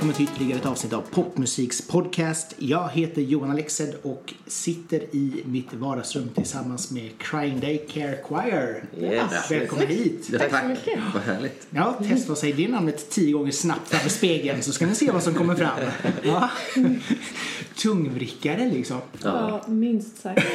[0.00, 2.54] Välkommen till ytterligare ett avsnitt av Popmusiks podcast.
[2.58, 8.84] Jag heter Johan Alexed och sitter i mitt vardagsrum tillsammans med Crying Day Care Choir.
[9.00, 9.50] Yes.
[9.50, 10.28] Välkommen hit.
[10.32, 10.68] Ja, Tack så tack.
[10.68, 10.98] mycket.
[11.14, 11.66] Vad härligt.
[11.70, 15.10] Ja, testa att säga det namnet tio gånger snabbt framför spegeln så ska ni se
[15.10, 15.78] vad som kommer fram.
[16.22, 16.50] Ja.
[17.82, 18.98] Tungvrickare liksom.
[19.22, 20.46] Ja, minst sagt.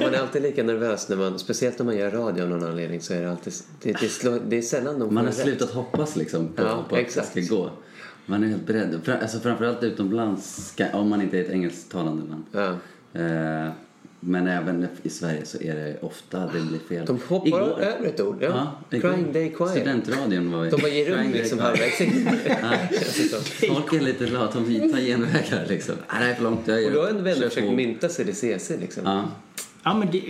[0.00, 3.00] Man är alltid lika nervös, när man, speciellt när man gör radio av någon anledning.
[3.00, 3.52] Så är det, alltid,
[3.82, 5.42] det, det, slår, det är sällan de Man har rätt.
[5.42, 7.34] slutat hoppas liksom på, Ja, på att exakt.
[7.34, 7.70] det ska gå.
[8.26, 9.00] Man är helt beredd.
[9.04, 12.44] Fra, alltså framförallt utomlands, ska, om man inte är ett engelsktalande land.
[12.52, 12.76] Ja.
[13.20, 13.72] Eh,
[14.26, 17.06] men även i Sverige så är det ofta det blir fel.
[17.06, 18.36] De hoppar Igår- över ett ord.
[18.40, 18.74] Ja.
[18.90, 19.00] Ja.
[19.00, 19.68] Crying Day Choir.
[19.68, 20.70] Studentradion var vi.
[20.70, 22.28] De bara ger upp liksom halvvägs in.
[22.90, 23.68] Det som.
[23.74, 25.94] Folk är lite lata, de tar genvägar liksom.
[26.12, 26.68] Nej, det är för långt.
[26.68, 29.02] Jag Och du har ändå försökt mynta CDCC liksom.
[29.04, 29.24] Ja.
[29.82, 30.22] Ja, men det,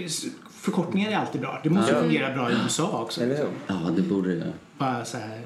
[0.50, 1.60] förkortningar är alltid bra.
[1.62, 3.22] Det måste ju fungera bra i USA också.
[3.22, 3.46] Eller hur?
[3.66, 4.52] ja, det borde det göra.
[4.78, 5.40] Bara så här.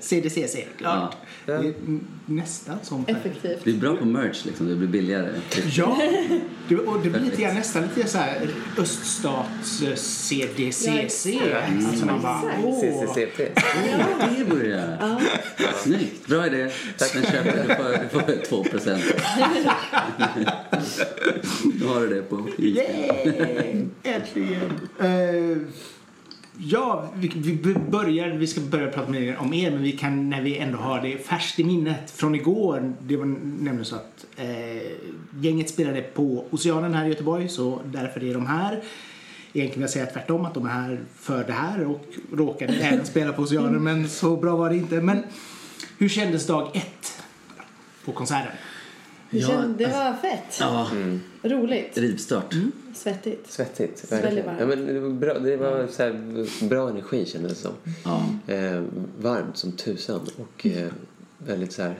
[0.00, 1.16] CDCC, klart.
[1.46, 1.74] Det är
[2.26, 3.04] nästan som...
[3.08, 3.60] Effektivt.
[3.64, 5.28] Det är bra på merch liksom, det blir billigare.
[5.70, 5.98] Ja,
[6.68, 11.30] det, och det blir lite grann, nästan lite så här öststats eh, CDCC.
[11.30, 11.86] Ja, exakt.
[11.86, 12.80] alltså man bara, åh.
[12.80, 13.48] CCCP.
[14.38, 15.20] Det borde det göra.
[15.82, 16.26] Snyggt.
[16.26, 16.70] Bra idé.
[16.98, 17.12] Tack.
[17.12, 19.04] Den köper du får, du får 2 procent.
[21.80, 22.48] Då har du det på.
[22.58, 23.86] Yay!
[24.02, 24.72] Äntligen!
[26.58, 30.42] Ja, vi, vi börjar, vi ska börja prata mer om er, men vi kan när
[30.42, 32.92] vi ändå har det färskt i minnet från igår.
[33.00, 34.46] Det var nämligen så att eh,
[35.40, 38.72] gänget spelade på Oceanen här i Göteborg, så därför är de här.
[39.52, 43.06] Egentligen vill jag säga tvärtom, att de är här för det här och råkade även
[43.06, 45.00] spela på Oceanen, men så bra var det inte.
[45.00, 45.22] Men
[45.98, 47.22] hur kändes dag ett
[48.04, 48.52] på konserten?
[49.34, 50.60] Det, Ja, känd, det alltså- var fett.
[50.60, 50.90] Ja,
[51.42, 51.98] Roligt.
[51.98, 52.54] rivstart.
[52.94, 53.50] Svettigt.
[53.52, 54.12] Svettigt.
[54.12, 54.46] Väldigt Verkligen.
[54.46, 54.60] varmt.
[54.60, 57.72] Ja, men det var bra, det var så här, bra energi kändes det som.
[58.04, 58.54] Ja.
[58.54, 58.82] Eh,
[59.20, 60.88] varmt som tusan och eh,
[61.38, 61.94] väldigt så här...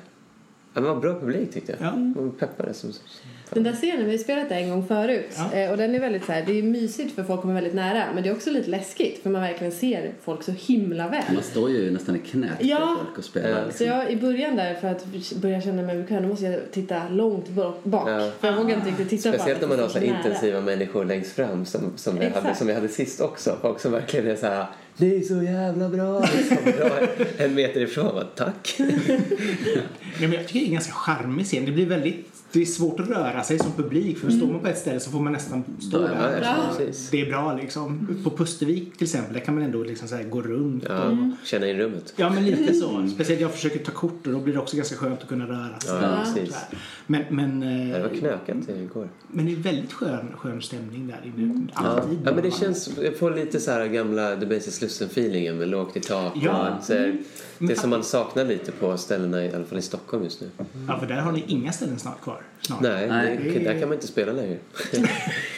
[0.75, 1.89] Ja, det var bra publik tyckte jag.
[1.89, 1.91] Ja.
[2.17, 2.93] De peppade som...
[2.93, 3.03] som
[3.51, 5.31] Den där scenen, vi har spelat där en gång förut.
[5.53, 5.59] Ja.
[5.59, 8.05] Eh, Och den är väldigt så här, det är mysigt för folk kommer väldigt nära.
[8.15, 11.23] Men det är också lite läskigt för man verkligen ser folk så himla väl.
[11.35, 12.97] Man står ju nästan i knät på Ja.
[13.05, 13.49] folk och spelar.
[13.51, 13.57] Ja.
[13.61, 13.87] Så Liksom.
[13.87, 17.49] jag i början där för att börja känna mig bekväm, då måste jag titta långt
[17.49, 17.77] bak.
[18.09, 18.31] Ja.
[18.41, 19.69] För jag vågar inte riktigt titta Speciellt bak.
[19.69, 20.17] man har så nära.
[20.17, 23.57] intensiva människor längst fram som, som, vi hade, som vi hade sist också.
[23.63, 24.67] Folk som verkligen är så här
[24.97, 26.21] det är så jävla bra!
[26.21, 26.91] Liksom, bra
[27.39, 28.15] en meter ifrån.
[28.15, 28.75] Bara, Tack!
[28.79, 31.65] Ja, men jag tycker det är en ganska charmig scen.
[31.65, 34.69] Det blir väldigt det är svårt att röra sig som publik för står man på
[34.69, 36.41] ett ställe så får man nästan stå där.
[36.43, 36.87] Ja, Ja.
[37.11, 38.09] Det är bra liksom.
[38.25, 40.85] På Pustervik till exempel, där kan man ändå liksom så gå runt.
[40.89, 41.17] Ja, Och,
[41.47, 42.13] känna in rummet.
[42.17, 43.09] ja men lite så.
[43.15, 45.81] Speciellt jag försöker ta kort och då blir det också ganska skönt att kunna röra
[45.81, 45.93] sig.
[46.03, 46.79] Ja, här.
[47.07, 49.09] Men, men, Ja, Det var eh, knökat igår.
[49.29, 51.67] men det är väldigt skön, skön stämning där inne.
[51.75, 51.81] Ja.
[51.81, 52.19] Alltid.
[52.25, 52.91] ja, men det känns...
[53.03, 56.33] Jag får lite så här gamla The Basic Slussen-feelingen med lågt i tak.
[56.43, 56.51] Ja.
[56.79, 57.19] Och här,
[57.59, 60.51] det som man saknar lite på ställena, i alla fall i Stockholm just nu.
[60.89, 62.41] Ja, för där har ni inga ställen snart kvar.
[62.61, 62.81] Snart.
[62.81, 63.41] Nej, Nej.
[63.55, 64.57] Det, där kan man inte spela längre.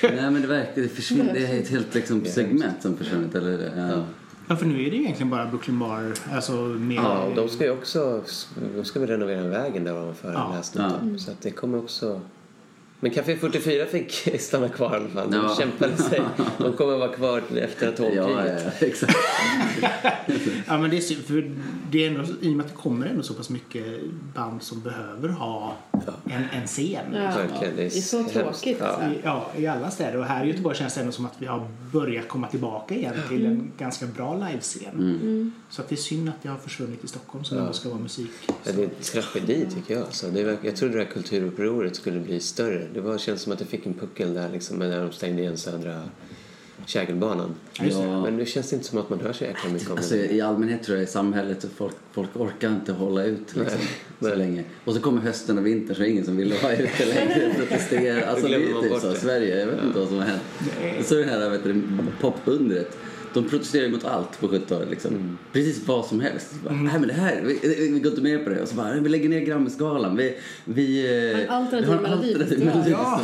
[0.03, 3.35] Nej men det verkar, det försvinner, det är ett helt liksom, segment som försvunnit.
[3.35, 4.05] Eller, ja.
[4.49, 6.97] Ja, för nu är det ju egentligen bara Brooklyn Bar, alltså med...
[6.97, 8.23] Ja, och de ska ju också...
[8.77, 10.63] De ska väl renovera vägen där ovanför, Ja.
[10.75, 11.19] ja.
[11.19, 12.21] Så att det kommer också...
[13.01, 15.31] Men Café 44 fick stanna kvar i alla fall.
[15.31, 15.57] De Ja.
[15.59, 16.21] kämpade sig.
[16.59, 18.27] De kommer vara kvar efter Ja, atomkriget.
[18.29, 18.47] ja,
[18.81, 19.17] ja, exakt.
[20.67, 21.51] Ja, men det är synd, för
[21.91, 23.85] det är ändå, i och med att det kommer ändå så pass mycket
[24.35, 25.77] band som behöver ha
[26.25, 27.05] en, en scen.
[27.15, 27.19] Ja.
[27.23, 27.77] Verkligen.
[27.77, 28.33] Det är så hemskt.
[28.35, 29.03] tråkigt, Ja.
[29.03, 30.17] I, ja, i alla städer.
[30.19, 33.15] Och här i Göteborg känns det ändå som att vi har börjat komma tillbaka igen
[33.29, 35.53] till en ganska bra livescen.
[35.71, 37.99] Så att det är synd att det har försvunnit i Stockholm som ändå ska vara
[38.01, 38.31] musik.
[38.49, 38.91] Ja, det är en
[39.23, 40.03] tragedi tycker jag.
[40.03, 42.86] Alltså, det var, jag trodde det här kulturupproret skulle bli större.
[42.95, 45.57] Det var, känns som att det fick en puckel där liksom, när de stängde igen
[45.57, 46.03] södra
[46.87, 47.55] kägelbanan.
[47.73, 48.23] Ja.
[48.23, 50.33] Men nu känns det inte som att man hör så jäkla mycket om Alltså, det.
[50.33, 53.81] I allmänhet tror jag i samhället att folk, folk orkar inte hålla ut liksom,
[54.19, 54.33] Nej.
[54.33, 54.65] så länge.
[54.85, 57.49] Och så kommer hösten och vintern så är det ingen som vill vara ute längre
[57.49, 58.27] och protestera.
[58.27, 59.09] Alltså, det är typ så.
[59.09, 59.17] det.
[59.17, 60.43] Sverige, jag vet inte vad som har hänt.
[61.07, 61.83] Så det här vet du,
[62.21, 62.99] popundret.
[63.37, 64.91] De protesterar mot allt på 70-talet.
[64.91, 65.39] Liksom.
[65.53, 66.55] Precis vad som helst.
[66.65, 68.63] Bara, Nej, men det här, vi, vi går inte med på det.
[68.63, 70.17] Och så bara, vi lägger ner Grammisgalan.
[70.17, 73.21] Vi, vi, eh, En alternativ vi har en alternativ melodifestival.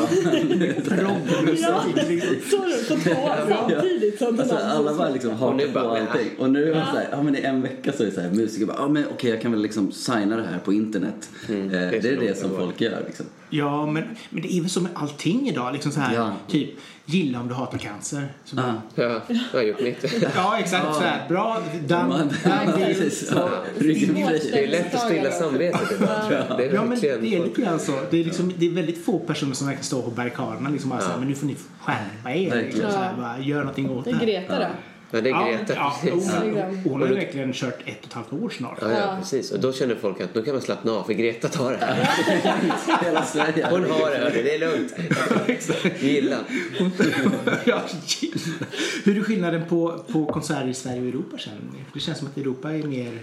[0.48, 1.00] melodifestival.
[1.00, 2.22] Rockmusik.
[2.50, 3.14] Du på två
[3.48, 6.28] samtidigt som Alltså alla bara liksom hakar på allting.
[6.38, 8.20] Och nu är det så här, ja men i en vecka så är det så
[8.20, 11.30] här, musiker bara, ja men okej jag kan väl liksom signa det här på internet.
[11.48, 13.26] Mm, eh, det är det det som folk gör liksom.
[13.50, 15.72] Ja, men, men det är väl så med allting idag.
[15.72, 16.36] Liksom så här, Ja.
[16.48, 16.70] typ,
[17.12, 18.28] gilla om du hatar cancer.
[18.44, 19.02] Så bara, Ja.
[19.04, 19.20] Ja,
[19.52, 20.22] jag har gjort mitt.
[20.36, 20.94] Ja, exakt.
[20.94, 22.00] Så här, bra, done.
[22.08, 22.94] Done deal.
[22.94, 23.32] precis.
[23.34, 23.48] Ja,
[23.78, 24.50] ryggen Svårt fri.
[24.52, 26.28] Det är lätt att stilla samvetet ibland.
[26.58, 27.40] Det är Ja, men det verkligen...
[27.42, 27.92] är lite grann så.
[28.10, 30.70] Det är, liksom, det är väldigt få personer som verkar stå på barrikaderna.
[30.70, 32.36] Liksom bara så här, men nu får ni skärpa er.
[32.38, 32.92] Liksom, Verkligen.
[32.92, 34.26] så här, bara, gör någonting åt Det det är här.
[34.26, 34.66] Greta då.
[35.14, 36.30] Ja, det är Ja, Greta, ja, precis.
[36.32, 36.64] hon, Ja.
[36.84, 38.78] hon har ju verkligen kört ett och ett halvt år snart.
[38.80, 39.16] Ja, ja, Ja.
[39.20, 39.50] precis.
[39.52, 42.08] Och då känner folk att nu kan man slappna av för Greta tar det här.
[43.04, 43.66] Hela Sverige.
[43.70, 44.42] Hon har det.
[44.42, 44.94] Det är lugnt.
[46.00, 46.36] Gilla.
[47.64, 48.36] ja, gilla.
[49.04, 51.78] Hur är skillnaden på, på konserter i Sverige och Europa känner ni?
[51.94, 53.18] Det känns som att Europa är mer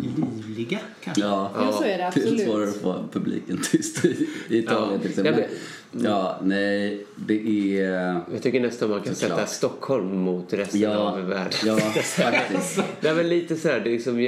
[0.00, 1.20] livliga kanske.
[1.22, 2.40] Ja, Ja, så är det det är absolut.
[2.40, 4.98] svårare att få publiken tyst i i Italien Ja.
[4.98, 5.44] till exempel.
[5.92, 8.20] Ja, nej, det är...
[8.32, 11.52] Jag tycker nästan man kan sätta Stockholm mot resten Ja, av världen.
[11.64, 12.80] ja, faktiskt.
[13.00, 14.18] Det är väl lite så här, det är liksom,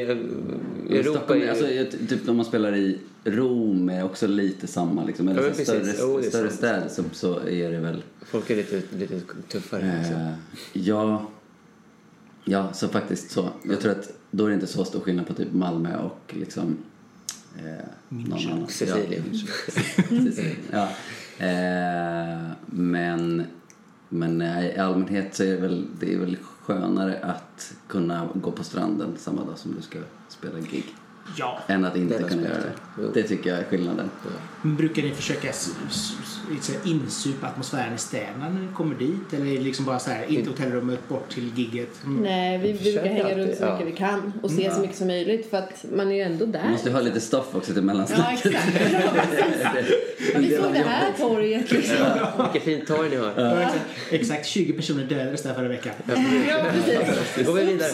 [0.90, 1.50] Europa är...
[1.50, 1.66] alltså,
[2.08, 5.28] typ när man spelar i Rom är också lite samma liksom.
[5.28, 8.02] Eller Ja, större, är större städer så, så är det väl...
[8.22, 9.94] Folk är lite, lite tuffare.
[9.98, 10.16] Liksom.
[10.16, 10.32] Eh,
[10.72, 11.30] ja,
[12.44, 13.48] ja, så faktiskt så.
[13.62, 16.76] Jag tror att då är det inte så stor skillnad på typ Malmö och liksom...
[17.56, 18.68] Eh, någon annan.
[18.68, 19.24] Sicilien.
[20.72, 20.88] Ja,
[21.38, 21.46] ja.
[21.46, 23.46] Eh, men
[24.08, 28.52] men nej, i allmänhet så är det väl, det är väl skönare att kunna gå
[28.52, 29.98] på stranden samma dag som du ska
[30.28, 30.84] spela gig.
[31.36, 31.58] Ja.
[31.66, 32.58] Än att inte kunna göra
[32.96, 33.10] det.
[33.14, 34.10] Det tycker jag är skillnaden.
[34.62, 39.32] Men brukar ni försöka här insupa atmosfären i städerna när ni kommer dit?
[39.32, 42.04] Eller är det liksom bara så här, inte hotellrummet, bort till gigget?
[42.04, 42.22] Mm.
[42.22, 43.86] Nej, vi, vi brukar Försöker hänga runt så mycket ja.
[43.86, 46.62] vi kan och se så mycket som möjligt för att man är ju ändå där.
[46.64, 48.46] Du måste ju ha lite stoff också till Ja, mellansnacket.
[48.46, 48.66] exakt.
[48.92, 49.00] Ja.
[50.34, 51.96] Ja, vi såg det här torget liksom.
[52.38, 53.32] Vilket fint torg ni har.
[53.36, 55.92] Ja, exakt, exakt 20 personer dödades där förra veckan.
[56.06, 56.14] Ja,
[56.72, 56.98] precis.
[57.36, 57.90] Då går vi vidare.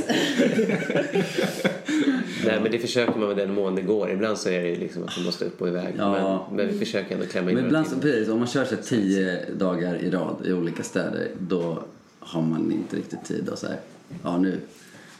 [2.47, 4.11] Nej, men det försöker man med den mån det går.
[4.11, 5.95] Ibland så är det liksom att man måste upp och iväg.
[5.99, 6.47] Ja.
[6.49, 8.83] Men, men vi försöker ändå klämma in Men ibland precis, om man kör så här
[8.83, 11.83] tio dagar i rad i olika städer då
[12.19, 13.77] har man inte riktigt tid att säga
[14.23, 14.61] ja nu,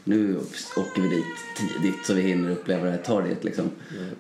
[0.05, 0.37] nu
[0.77, 1.25] åker vi dit
[1.57, 3.71] tidigt så vi hinner uppleva det här torget liksom.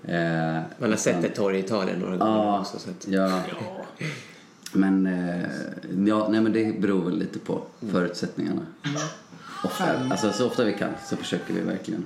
[0.04, 2.78] Eh, Man har sett ett torg i Italien några gånger Ja, också.
[2.78, 3.42] Så att, ja.
[4.72, 5.48] Men, eh,
[6.08, 8.60] ja, nej, men det beror väl lite på förutsättningarna.
[9.64, 12.04] Ofta, alltså, så ofta vi kan så försöker vi verkligen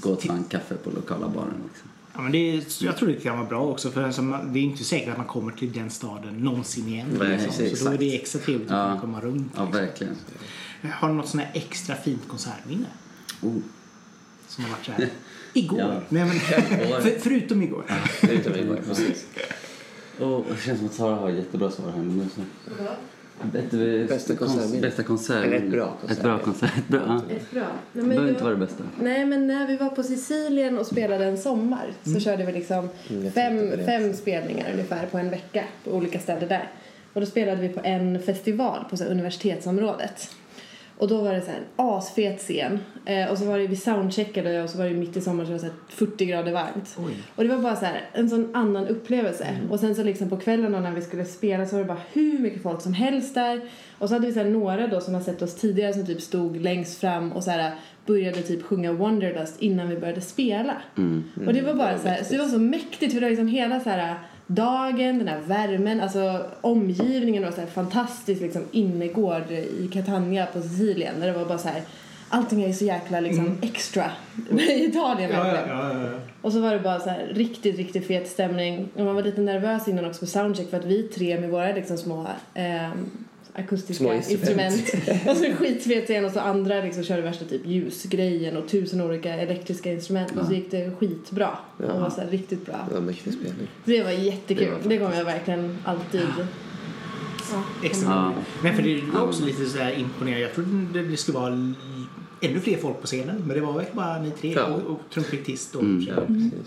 [0.00, 1.54] gå och ta en kaffe på lokala baren.
[1.68, 1.88] Liksom.
[2.14, 4.62] Ja, men det är, jag tror det kan vara bra också för alltså, det är
[4.62, 7.06] inte säkert att man kommer till den staden någonsin igen.
[7.18, 7.46] Nej, liksom.
[7.48, 7.78] precis.
[7.78, 9.00] så då är det extra trevligt att Ja.
[9.00, 9.52] komma runt.
[9.56, 10.16] Ja, verkligen.
[10.92, 12.86] Har du något sånt här extra fint konsertminne
[13.42, 13.56] Oh.
[14.48, 15.08] som har varit så här?
[15.52, 15.78] Igår?
[15.80, 16.00] Ja.
[16.08, 17.84] Nej, men, för, förutom igår.
[18.20, 18.80] förutom igår.
[18.88, 19.26] Precis.
[20.20, 21.96] Oh, det känns som att Sara har jättebra svar här.
[21.98, 22.40] Men nu så.
[23.42, 24.82] Bättre, Bästa konsertminne.
[24.82, 25.44] Bästa konsert.
[25.44, 26.18] Eller ett bra konsert.
[26.18, 26.78] Ett bra konsert.
[26.78, 27.36] Ett bra, ja.
[27.36, 27.60] Ett bra.
[27.60, 28.84] Nej, Det men behöver inte vara det bästa.
[29.00, 32.88] Nej, men när vi var på Sicilien och spelade en sommar så körde vi liksom
[33.10, 36.70] Mm, fem, fem spelningar ungefär på en vecka på olika städer där.
[37.12, 40.30] Och då spelade vi på en festival på så universitetsområdet.
[40.98, 42.78] Och då var det så här en asfet scen.
[43.04, 45.52] Eh, och så var det, vi soundcheckade och så var det mitt i sommaren så
[45.52, 46.96] var det så här 40 grader varmt.
[46.98, 47.16] Oj.
[47.34, 49.44] Och det var bara så här en sån annan upplevelse.
[49.44, 49.70] Mm.
[49.70, 52.02] Och sen så liksom på kvällen då när vi skulle spela så var det bara
[52.12, 53.60] hur mycket folk som helst där.
[53.98, 56.56] Och så hade vi så några då som har sett oss tidigare som typ stod
[56.56, 57.74] längst fram och så här
[58.06, 60.76] började typ sjunga Wonderlust innan vi började spela.
[60.96, 61.24] Mm.
[61.46, 63.48] Och det var bara så här, så det var så mäktigt för det var liksom
[63.48, 64.18] hela så här
[64.48, 70.62] dagen, den här värmen, alltså omgivningen var så här fantastisk liksom innergård i Catania på
[70.62, 71.82] Sicilien där det var bara så här
[72.28, 74.10] allting är så jäkla liksom extra
[74.50, 76.10] i Italien Ja, ja, ja.
[76.42, 78.88] Och så var det bara så här riktigt, riktigt fet stämning.
[78.94, 81.72] Och man var lite nervös innan också på soundcheck för att vi tre med våra
[81.72, 83.10] liksom små ehm,
[83.58, 84.74] akustiska Små instrument.
[84.76, 85.28] instrument.
[85.28, 89.34] och så skitsvet igen och så andra liksom körde värsta typ ljusgrejen och tusen olika
[89.34, 90.32] elektriska instrument.
[90.40, 91.48] Och så gick det skitbra.
[91.76, 91.98] Och Ja.
[91.98, 92.76] var så här riktigt bra.
[92.88, 93.68] Det var en mäktig spelning.
[93.84, 94.64] Det var jättekul.
[94.66, 96.20] Det var Det, kommer jag verkligen alltid...
[97.52, 97.62] Ja.
[97.84, 98.32] Extra Ja.
[98.62, 100.40] Men för det var också lite så här imponerande.
[100.42, 101.74] Jag trodde det skulle vara
[102.40, 103.42] ännu fler folk på scenen.
[103.46, 104.64] Men det var verkligen bara ni tre Ja.
[104.66, 105.74] och, och trumpetist.
[105.74, 106.06] Och, Mm.
[106.16, 106.22] Ja,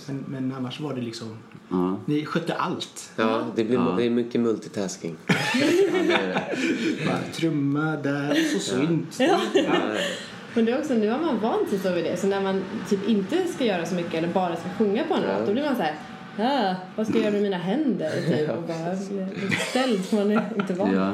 [0.07, 1.37] men, men annars var det liksom...
[1.69, 3.11] Ja, Ni skötte allt.
[3.15, 3.93] Ja, det, blir, Ja.
[3.97, 5.15] det är mycket multitasking.
[5.27, 5.35] ja,
[5.93, 7.05] det är det.
[7.05, 9.15] Bara trumma där, så synt.
[9.19, 9.39] Ja.
[9.53, 9.73] Ja.
[10.53, 12.17] Men det är också, nu har man vant sig så vid det.
[12.17, 15.21] Så när man typ inte ska göra så mycket eller bara ska sjunga på en
[15.21, 15.95] låt, då blir man så här
[16.37, 18.11] Ah, vad ska jag göra med mina händer?
[18.27, 18.95] Typ, och bara
[19.69, 21.13] ställd som man är inte van Ja.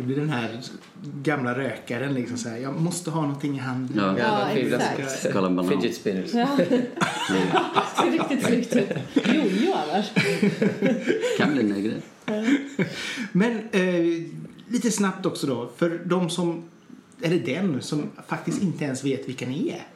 [0.00, 0.60] Det blir den här
[1.22, 2.56] gamla rökaren liksom så här.
[2.56, 4.16] Jag måste ha någonting i handen.
[4.18, 4.18] Ja.
[4.18, 5.34] Ja, exakt.
[5.34, 5.68] Banan.
[5.68, 6.34] Fidget spinners.
[6.34, 6.48] Ja.
[6.58, 6.82] det
[7.96, 8.88] ser riktigt snyggt ut.
[9.14, 10.06] Jojo annars.
[11.38, 12.02] Kan bli en grej.
[13.32, 14.22] Men eh,
[14.68, 15.70] lite snabbt också då.
[15.76, 16.62] För de som
[17.22, 19.86] eller den, som faktiskt inte ens vet vilka ni är.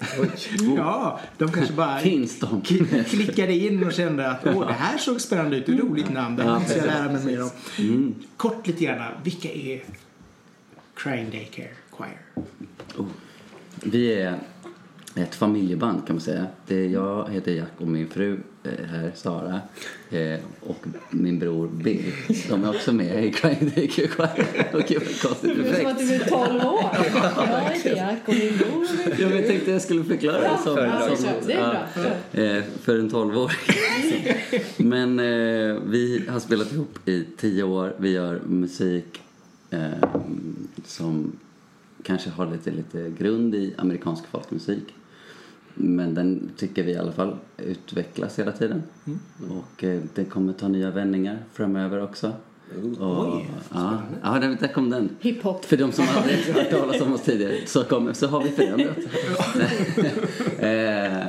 [0.76, 2.00] Ja, de kanske bara
[3.08, 6.10] klickade in och kände att Åh, det här såg spännande ut, det är ett roligt
[6.10, 7.50] namn, det här måste jag lära mig mer om.
[7.78, 8.14] Mm.
[8.36, 9.84] Kort lite grann, vilka är
[10.94, 12.20] Crying Daycare Choir?
[12.96, 13.06] Oh.
[13.82, 14.38] Vi är
[15.14, 16.46] ett familjeband kan man säga.
[16.66, 18.40] Det är jag heter Jack och min fru
[18.71, 19.61] här, Sara,
[20.11, 22.12] eh, och min bror Bill.
[22.49, 24.68] De är också med i Crying Daycare Choir.
[24.73, 26.85] Och gud vad konstigt Det är som att du är 12 år.
[27.37, 30.76] Jag heter Jack och min bror är Ja, jag tänkte jag skulle förklara det som,
[30.76, 32.42] Ja, som det är bra.
[32.42, 33.56] Eh, för en 12-åring.
[34.90, 37.94] Men eh, vi har spelat ihop i tio år.
[37.99, 39.21] Vi gör musik
[39.71, 40.09] eh,
[40.85, 41.33] som
[42.02, 44.94] kanske har lite, lite grund i amerikansk folkmusik.
[45.74, 48.82] Men den tycker vi i alla fall utvecklas hela tiden.
[49.50, 52.32] Och eh, det kommer ta nya vändningar framöver också.
[52.98, 55.16] Och, Oj, ja, ja, där, där kom den.
[55.20, 55.64] Hiphop.
[55.64, 58.50] För de som aldrig har hört talas om oss tidigare så, kommer, så har vi
[58.50, 58.96] förändrat.
[60.58, 61.26] eh,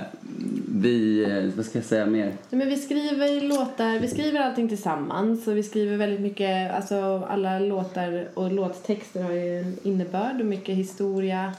[0.86, 2.25] vi, eh, vad ska jag säga mer?
[2.25, 7.27] Nej, Men vi skriver låtar, vi skriver allting tillsammans och vi skriver väldigt mycket, alltså
[7.30, 11.54] alla låtar och låttexter har ju en innebörd och mycket historia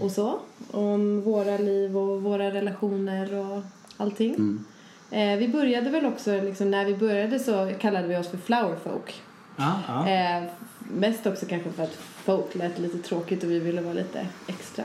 [0.00, 0.38] och så.
[0.70, 3.62] Om våra liv och våra relationer och
[3.96, 4.64] allting.
[5.10, 8.76] Eh, vi började väl också, liksom, när vi började så kallade vi oss för Flower
[8.84, 9.22] Folk.
[9.56, 10.08] Ja, ja.
[10.08, 10.42] Eh,
[10.78, 14.84] mest också kanske för att folk lät lite tråkigt och vi ville vara lite extra.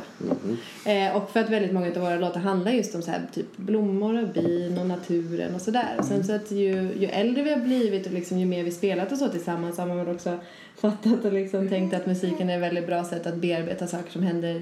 [0.85, 3.57] Eh, och för att väldigt många av våra låtar handlar just om så här, typ
[3.57, 5.95] blommor och bin och naturen och sådär.
[5.99, 8.71] Och sen så att ju, ju äldre vi har blivit och liksom, ju mer vi
[8.71, 10.39] spelat och så tillsammans har man också
[10.75, 14.23] fattat och liksom tänkt att musiken är ett väldigt bra sätt att bearbeta saker som
[14.23, 14.61] händer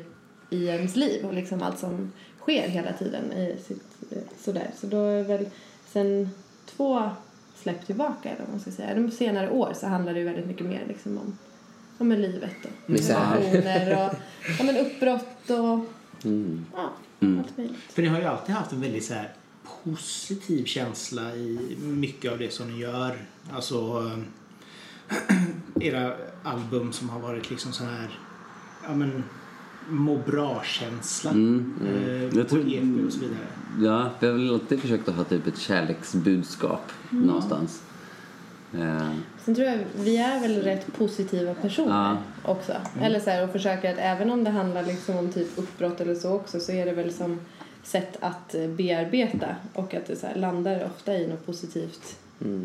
[0.50, 4.70] i ens liv och liksom allt som sker hela tiden i sitt, eh, sådär.
[4.80, 5.46] Så då är väl
[5.86, 6.30] sen
[6.66, 7.10] två
[7.56, 10.48] släpp tillbaka eller vad man ska säga, de senare år så handlar det ju väldigt
[10.48, 11.38] mycket mer liksom om,
[12.02, 13.38] om med livet och Misär.
[13.40, 14.14] relationer och
[14.60, 15.86] ja, men uppbrott och
[16.26, 16.66] Mm.
[16.76, 17.78] ja, allt möjligt.
[17.90, 19.34] För ni har ju alltid haft en väldigt så här,
[19.84, 23.18] positiv känsla i mycket av det som ni gör.
[23.54, 23.76] Alltså
[24.08, 25.38] eh,
[25.82, 28.20] era album som har varit liksom så här,
[28.88, 29.24] ja men
[29.90, 31.74] må bra-känsla Mm.
[31.88, 33.38] eh, Jag på tror- EP och så vidare.
[33.80, 37.84] Ja, vi har väl alltid försökt att ha typ ett kärleksbudskap någonstans.
[38.74, 39.12] Eh,
[39.46, 42.52] Sen tror jag vi är väl rätt positiva personer Ja.
[42.52, 42.74] också.
[43.02, 46.16] Eller så här, och försöker att även om det handlar liksom om typ uppbrott eller
[46.16, 47.40] så också så är det väl som
[47.84, 52.18] sätt att eh, bearbeta och att det så här landar ofta i något positivt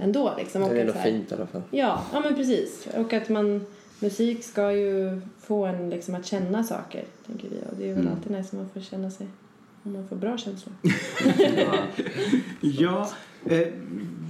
[0.02, 0.62] ändå liksom.
[0.62, 1.62] Och Det är något här- fint i alla fall.
[1.70, 2.86] Ja, ja men precis.
[2.96, 3.66] Och att man,
[4.00, 7.56] musik ska ju få en liksom att känna saker, tänker vi.
[7.70, 9.26] Och det är väl alltid nice om man får känna sig,
[9.82, 10.72] om man får bra känsla.
[12.60, 13.06] Ja, eh,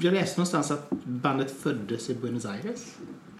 [0.00, 2.96] jag läste någonstans att bandet föddes i Buenos Aires.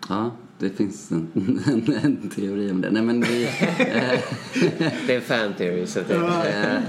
[0.09, 1.29] ja, det finns en,
[1.67, 2.91] en, en teori om det.
[2.91, 3.51] Nej, men vi, eh,
[5.07, 5.87] Det är en fan theory.
[5.87, 6.83] Så det, Eh,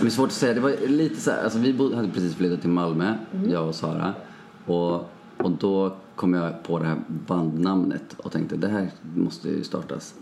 [0.00, 0.54] det är svårt att säga.
[0.54, 3.50] Det var lite så här, alltså vi hade precis flyttat till Malmö, Mm.
[3.50, 4.14] jag och Sara.
[4.66, 4.94] Och,
[5.36, 10.14] och då kom jag på det här bandnamnet och tänkte det här måste ju startas.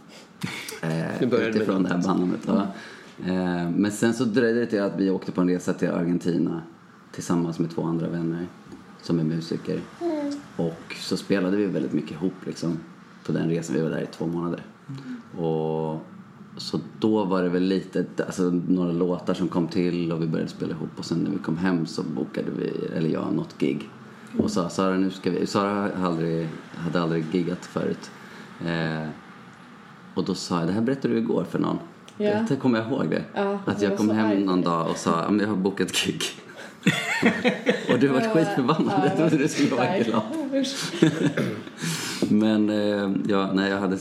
[0.83, 2.41] Eh, utifrån det här bandnamnet.
[2.47, 2.67] Ja.
[3.27, 6.63] Eh, men sen så dröjde det till att vi åkte på en resa till Argentina
[7.13, 8.47] tillsammans med två andra vänner
[9.03, 9.81] som är musiker.
[10.01, 10.33] Mm.
[10.57, 12.79] Och så spelade vi väldigt mycket ihop liksom
[13.27, 13.77] på den resan.
[13.77, 14.63] Vi var där i två månader.
[15.39, 16.07] Och
[16.57, 20.51] så då var det väl lite, alltså några låtar som kom till och vi började
[20.51, 23.89] spela ihop och sen när vi kom hem så bokade vi, eller jag, något gig.
[24.39, 28.11] Och sa Sara nu ska vi, Sara hade aldrig, hade aldrig giggat förut.
[28.67, 29.09] Eh,
[30.15, 31.79] och då sa jag, det här berättade du igår för någon.
[32.17, 32.47] Ja.
[32.49, 33.25] Det kommer jag ihåg det.
[33.35, 35.93] Ja, att jag jag kom hem någon dag och sa, "Ja, men jag har bokat
[35.93, 36.23] gig.
[37.93, 38.93] Och du var Ja, skitförbannad.
[38.97, 40.23] ja, jag trodde du skulle vara glad.
[42.31, 43.99] Men eh, ja, nej, jag hade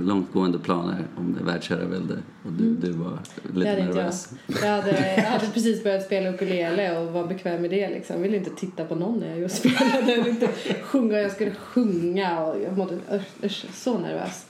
[0.00, 3.18] långtgående planer om det världsherravälde och du, du var Mm.
[3.42, 3.96] Det lite hade inte jag.
[3.96, 4.28] nervös.
[4.62, 7.88] Jag hade, jag hade precis börjat spela ukulele och var bekväm med det.
[7.88, 8.16] Liksom.
[8.16, 10.12] Jag ville inte titta på någon när jag spelade.
[10.16, 10.48] Jag inte
[10.82, 11.18] sjunga.
[11.20, 12.98] Jag skulle sjunga och jag mådde
[13.44, 14.46] usch, så nervös.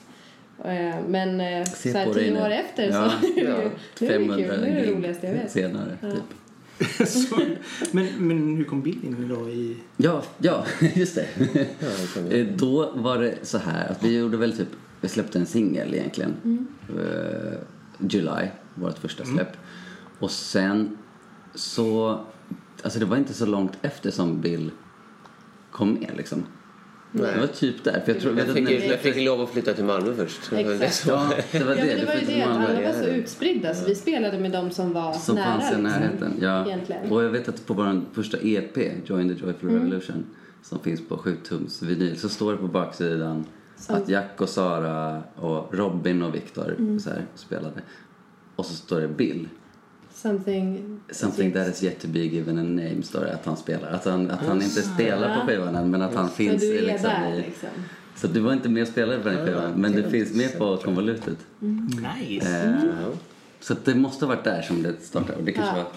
[0.64, 2.40] Eh, Men eh, Se så här, tio nu.
[2.40, 3.10] år efter Ja.
[3.20, 4.60] så är det, ju- nu är det 500 kul.
[4.60, 5.50] Nu är det det roligaste jag vet.
[5.50, 6.10] senare, Ja.
[6.10, 6.20] typ.
[7.06, 7.40] Så,
[7.92, 9.76] men, men hur kom Bill in då i...
[9.96, 10.64] Ja, ja,
[10.94, 11.26] just det.
[11.78, 14.68] ja, Eh, Då var det så här att vi gjorde väl typ,
[15.00, 16.66] vi släppte en singel egentligen.
[16.88, 17.58] Eh,
[17.98, 19.52] July, vårt första släpp.
[20.18, 20.98] Och sen
[21.54, 22.20] så,
[22.82, 24.70] alltså det var inte så långt efter som Bill
[25.70, 26.42] kom med liksom.
[27.12, 27.34] Nej.
[27.34, 28.00] Det var typ där.
[28.04, 30.50] För jag, tror, jag, fick, jag fick lov att flytta till Malmö först.
[30.50, 31.06] Det var det Exakt.
[31.06, 31.82] Ja, det var det.
[31.82, 35.12] det ju det att alla var så utspridda så vi spelade med dem som var
[35.12, 35.44] som nära.
[35.44, 35.82] fanns i liksom.
[35.82, 36.32] närheten.
[36.40, 36.66] Ja.
[36.66, 37.12] Egentligen.
[37.12, 38.76] Och jag vet att på vår första EP,
[39.08, 40.24] Join the Joyful Revolution,
[40.62, 43.44] som finns på 7 tums vinyl, så står det på baksidan
[43.88, 47.00] Att Jack och Sara och Robin och Viktor Mm.
[47.00, 47.80] så spelade.
[48.56, 49.48] Och så står det Bill.
[50.22, 51.00] Something...
[51.10, 53.90] Something that is yet to be given a name står det att han spelar.
[53.90, 55.40] Att han, att han inte spelar Ja.
[55.40, 57.36] på skivan än men att han Så finns du i, är liksom, där i...
[57.36, 57.68] liksom.
[58.16, 60.76] Så du var inte med och spelade på den skivan men du finns med på
[60.76, 61.38] konvolutet.
[61.58, 62.48] Nice.
[62.64, 63.08] Eh, Ja.
[63.60, 65.82] Så det måste ha varit där som det startade och det kanske Ja.
[65.82, 65.92] var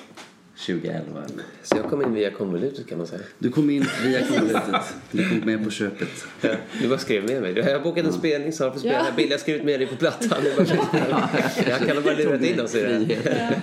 [0.66, 1.20] 2011.
[1.26, 3.22] eller- Så jag kom in via konvolutet kan man säga.
[3.40, 4.76] Du kom in via konvolutet.
[5.12, 6.10] Du kom med på köpet.
[6.42, 6.50] Ja,
[6.82, 7.54] du bara skrev med mig.
[7.58, 8.94] Jag har bokat en spelning, Sara får spela.
[8.96, 9.04] Ja.
[9.18, 10.38] Bill, jag har skrivit med dig på plattan.
[10.44, 11.30] Det är bara
[11.70, 13.62] jag kan ha bara lurat in oss i det här.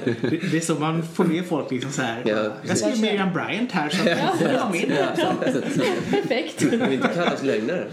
[0.51, 2.23] Det, är så man får med folk liksom så här.
[2.27, 4.89] Ja, jag skrev Miriam Bryant här så att jag med.
[6.11, 6.63] Perfekt.
[6.63, 7.87] Vi inte kallas lögnare.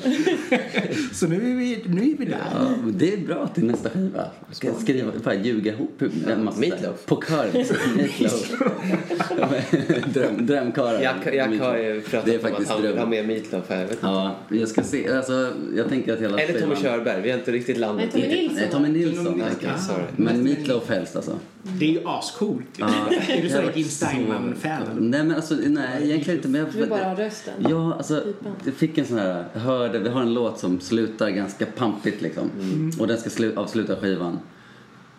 [1.13, 2.37] Så nu är vi, nu är vi där.
[2.53, 4.25] Ja, det är bra till nästa skiva.
[4.51, 7.05] Ska jag skriva, bara ljuga ihop en massa Meatloaf.
[7.05, 7.49] På kör.
[7.97, 8.51] Meatloaf.
[10.13, 11.01] Dröm, drömkarlar.
[11.01, 12.91] Jack, Jack har ju pratat Det är om att faktiskt han dröm.
[12.91, 13.87] vill ha med Meatloaf här.
[14.01, 15.09] Ja, jag ska se.
[15.13, 17.21] Alltså, jag tänker att hela Eller Tommy Körberg.
[17.21, 18.53] Vi har inte riktigt landat Nej, Tommy det.
[18.53, 19.25] Nej, Tommy Nilsson.
[19.25, 20.03] Tommy Okej, sorry.
[20.15, 21.39] Men Meatloaf helst alltså.
[21.63, 22.65] Det är ju ascoolt.
[22.77, 22.85] Ja.
[23.29, 24.81] Är du så här Jim Steinman-fan?
[24.99, 26.49] Nej men alltså, nej egentligen inte.
[26.49, 27.53] Men jag, Du bara rösten.
[27.69, 28.23] Ja, alltså
[28.65, 32.51] jag fick en sån här, hörde, vi har en låt som slutar ganska pampigt liksom.
[32.99, 34.39] Och den ska slu, avsluta skivan.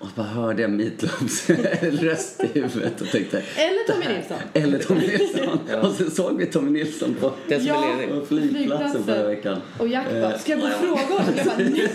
[0.04, 1.50] Och bara hörde jag Meatloafs
[1.82, 4.36] röst i huvudet och tänkte Eller Tommy Nilsson.
[4.54, 5.58] eller Tommy Nilsson.
[5.82, 7.94] Och sen såg vi Tommy Nilsson på, Ja.
[8.10, 9.60] på flygplatsen förra veckan.
[9.78, 11.34] Och Jack bara, ska jag gå och fråga honom?
[11.58, 11.88] Nej,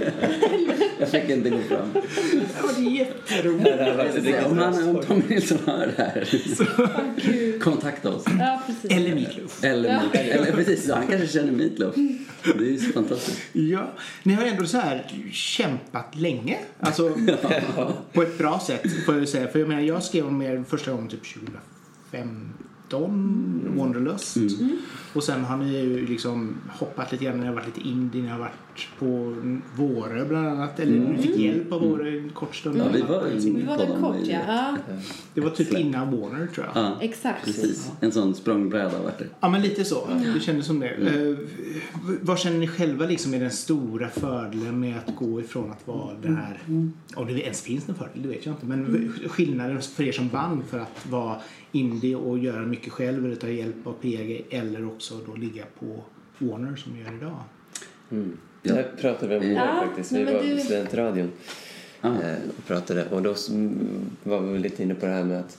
[0.00, 0.27] nej.
[1.12, 1.88] Jag fick inte gå fram.
[1.94, 2.00] Ja,
[2.76, 4.46] det är jätteroligt.
[4.46, 6.28] Om, han, om Tommy Nilsson hör det här,
[7.22, 7.62] Gud.
[7.62, 8.24] kontakta oss.
[8.38, 8.62] Ja.
[8.90, 9.64] Eller Meatloaf.
[9.64, 10.00] Eller, Ja.
[10.20, 11.94] eller precis, han kanske känner Meatloaf.
[12.44, 13.40] Det är ju så fantastiskt.
[13.52, 16.58] Ja, ni har ändå så här kämpat länge.
[16.80, 17.10] Alltså,
[18.12, 19.48] på ett bra sätt får jag säga.
[19.48, 21.20] För jag menar, jag skrev om er första gången typ
[22.10, 24.36] 2015, Wanderlust.
[25.12, 27.40] Och sen har ni ju liksom hoppat lite grann.
[27.40, 29.36] Ni har varit lite indie, ni har varit på
[29.76, 30.80] Vårö bland annat.
[30.80, 32.76] Eller ni fick hjälp av Vårö en kort stund.
[32.78, 33.24] Ja, vi var
[33.54, 34.38] Vi var på väl dem kort, ja.
[34.46, 34.76] ja.
[35.34, 36.84] Det var typ innan Warner tror jag.
[36.84, 37.44] Ja, Exakt.
[37.44, 37.90] precis.
[38.00, 39.26] En sån språngbräda vart det.
[39.40, 40.08] Ja, men lite så.
[40.34, 40.88] Det kändes som det.
[40.88, 41.12] Eh,
[42.08, 45.86] v- vad känner ni själva liksom är den stora fördelen med att gå ifrån att
[45.86, 46.60] vara där?
[47.14, 48.66] Om det ens finns en fördel, det vet jag inte.
[48.66, 51.36] Men skillnaden för er som band för att vara
[51.72, 56.04] indie och göra mycket själv eller ta hjälp av PG eller också då ligga på
[56.38, 57.36] Warner som ni gör idag.
[58.10, 58.38] Mm.
[58.62, 60.12] Det pratade vi om igår Ja, faktiskt.
[60.12, 61.30] Vi var på du- studentradion
[62.00, 62.10] Ah.
[62.58, 63.04] och pratade.
[63.10, 65.58] Och då mm, var vi lite inne på det här med att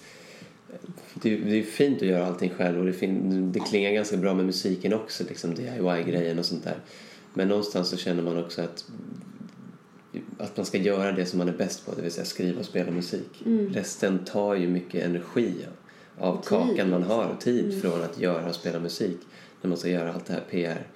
[0.70, 0.76] eh,
[1.14, 4.34] det, det är fint att göra allting själv och det, fin, det klingar ganska bra
[4.34, 6.78] med musiken också, liksom DIY-grejen och sånt där.
[7.34, 8.86] Men någonstans så känner man också att
[10.38, 12.66] att man ska göra det som man är bäst på, det vill säga skriva och
[12.66, 13.44] spela musik.
[13.72, 15.54] Resten tar ju mycket energi
[16.20, 19.18] av tid, kakan man har och tid från att göra och spela musik.
[19.62, 20.88] När man ska göra allt det här PR,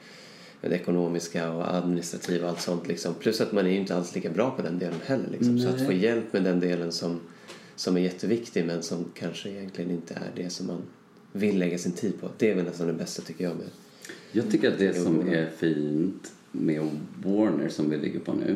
[0.62, 3.14] det ekonomiska och administrativa och allt sånt liksom.
[3.14, 5.60] Plus att man är ju inte alls lika bra på den delen heller liksom.
[5.60, 7.20] Så att få hjälp med den delen som,
[7.76, 10.82] som är jätteviktig men som kanske egentligen inte är det som man
[11.32, 12.30] vill lägga sin tid på.
[12.38, 13.68] Det är väl nästan det bästa tycker jag med.
[14.32, 16.90] Jag tycker att det som är fint med
[17.24, 18.56] Warner som vi ligger på nu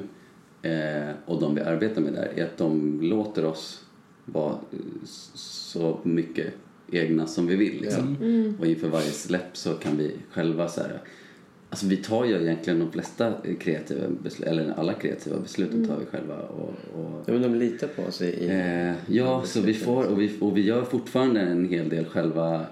[0.70, 3.87] eh, och de vi arbetar med där är att de låter oss
[4.34, 6.54] vara eh, så mycket
[6.92, 7.82] egna som vi vill.
[7.82, 8.18] Liksom.
[8.60, 11.02] Och inför varje släpp så kan vi själva så här,
[11.70, 16.06] Alltså vi tar ju egentligen de flesta kreativa beslut, eller alla kreativa besluten tar vi
[16.06, 16.36] själva.
[16.36, 18.48] Och, och, Ja, men de litar på oss i...
[18.50, 22.66] Eh, ja, så vi får, och vi, och vi gör fortfarande en hel del själva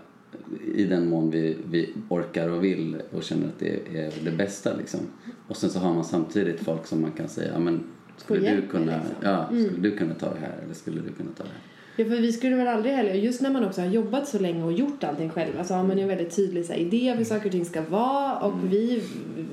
[0.75, 4.75] i den mån vi, vi orkar och vill och känner att det är det bästa
[4.77, 4.99] liksom.
[5.47, 7.83] Och sen så har man samtidigt folk som man kan säga, ja men
[8.17, 9.15] skulle du hjälp kunna, liksom.
[9.21, 11.59] ja, skulle du kunna ta det här eller skulle du kunna ta det här?
[11.97, 14.63] Ja, för vi skulle väl aldrig heller, just när man också har jobbat så länge
[14.63, 17.17] och gjort allting själv, så har man ju en väldigt tydlig så här, idé av
[17.17, 18.69] hur saker och ting ska vara och Mm.
[18.69, 19.03] vi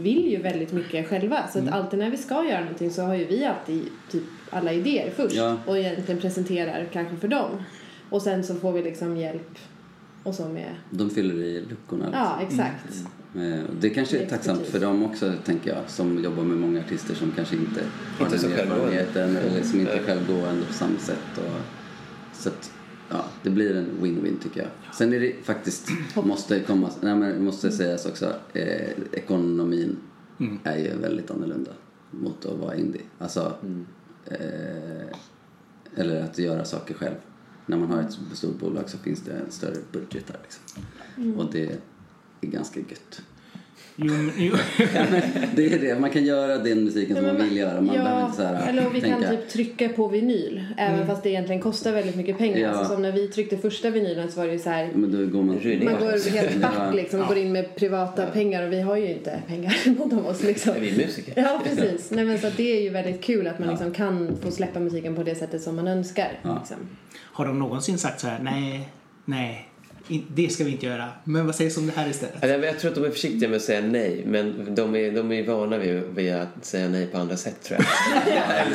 [0.00, 1.38] vill ju väldigt mycket själva.
[1.52, 4.72] Så att alltid när vi ska göra någonting så har ju vi alltid typ alla
[4.72, 5.56] idéer först Ja.
[5.66, 7.50] och egentligen presenterar kanske för dem.
[8.10, 9.58] Och sen så får vi liksom hjälp
[10.22, 12.04] och så med, De fyller i luckorna.
[12.04, 12.20] Liksom.
[12.20, 13.06] ja exakt.
[13.34, 16.80] Eh, och Det kanske är tacksamt för dem också, tänker jag, som jobbar med många
[16.80, 17.80] artister som kanske inte
[18.18, 21.38] har Inte den erfarenheten eller som inte är självgående på samma sätt.
[21.38, 21.60] Och,
[22.36, 22.72] så att,
[23.10, 24.94] ja, det blir en win-win tycker jag.
[24.94, 29.96] Sen är det faktiskt, måste komma, nej men måste sägas också, eh, ekonomin
[30.64, 31.70] är ju väldigt annorlunda
[32.10, 33.02] mot att vara indie.
[33.18, 33.52] Alltså,
[34.26, 35.16] eh,
[35.96, 37.14] eller att göra saker själv.
[37.66, 41.38] När man har ett stort bolag så finns det en större budget där liksom.
[41.38, 41.80] Och det
[42.40, 43.22] är ganska gött.
[43.96, 44.52] Jo, jo.
[45.54, 47.74] Det är det, man kan göra den musiken som man vill göra.
[47.74, 50.64] Man behöver ja, inte så här, eller vi kan tänka, typ trycka på vinyl.
[50.76, 52.58] Även fast det egentligen kostar väldigt mycket pengar.
[52.58, 52.68] Ja.
[52.68, 54.90] Alltså, som när vi tryckte första vinylen så var det ju så här.
[54.94, 55.60] Men då går man...
[55.84, 56.68] Man går helt Ja.
[56.68, 60.18] back liksom och går in med privata pengar och vi har ju inte pengar någon
[60.18, 60.76] av oss liksom.
[60.76, 61.32] Är vi musiker?
[61.36, 62.10] Ja precis.
[62.10, 64.80] Nej, men så att det är ju väldigt kul att man liksom kan få släppa
[64.80, 66.38] musiken på det sättet som man önskar.
[66.42, 66.58] Ja.
[66.58, 66.76] Liksom.
[67.18, 68.88] Har de någonsin sagt så här, nej,
[69.24, 69.68] nej,
[70.34, 71.08] det ska vi inte göra.
[71.24, 72.36] Men vad sägs om det här istället?
[72.40, 75.32] Ja, Jag tror att de är försiktiga med att säga nej, men de är, de
[75.32, 77.86] är vana vid, vid att säga nej på andra sätt tror jag.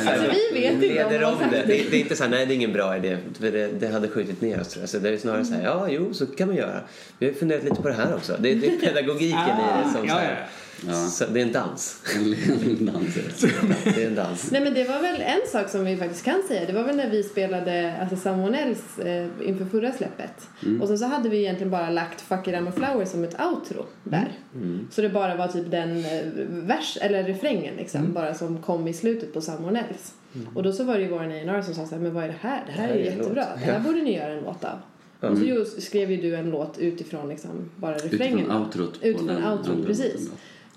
[0.06, 1.56] Alltså, vi vet inte om om det.
[1.56, 1.62] det.
[1.66, 3.88] Det, det är inte så här, nej det är ingen bra idé, för det, det
[3.88, 4.88] hade skjutit ner oss tror jag.
[4.90, 6.80] Så det är snarare så här, ja jo så kan man göra.
[7.18, 8.36] Vi har funderat lite på det här också.
[8.38, 10.46] Det, det är pedagogiken i det som ja, så här, Ja.
[11.10, 12.02] Så, det är en dans.
[12.16, 13.90] En dans är det.
[13.94, 14.50] Det är en dans.
[14.50, 16.66] Nej men det var väl en sak som vi faktiskt kan säga.
[16.66, 20.48] Det var väl när vi spelade alltså Someone Else eh, inför förra släppet.
[20.80, 23.36] Och sen så hade vi egentligen bara lagt Fuck It I'm a Flower som ett
[23.40, 24.32] outro där.
[24.90, 28.92] Så det bara var typ den eh, vers, eller refrängen liksom, bara som kom i
[28.92, 30.12] slutet på Someone Else.
[30.54, 32.28] Och då så var det ju våran A&R som sa så här, men vad är
[32.28, 32.62] det här?
[32.66, 33.46] Det här är ju är en jättebra.
[33.54, 34.78] låt." Det här borde ni göra en låt av.
[35.30, 38.38] Och så skrev ju du en låt utifrån liksom bara refrängen.
[38.38, 38.98] Utifrån outrot.
[39.02, 40.30] Utifrån outrot, precis.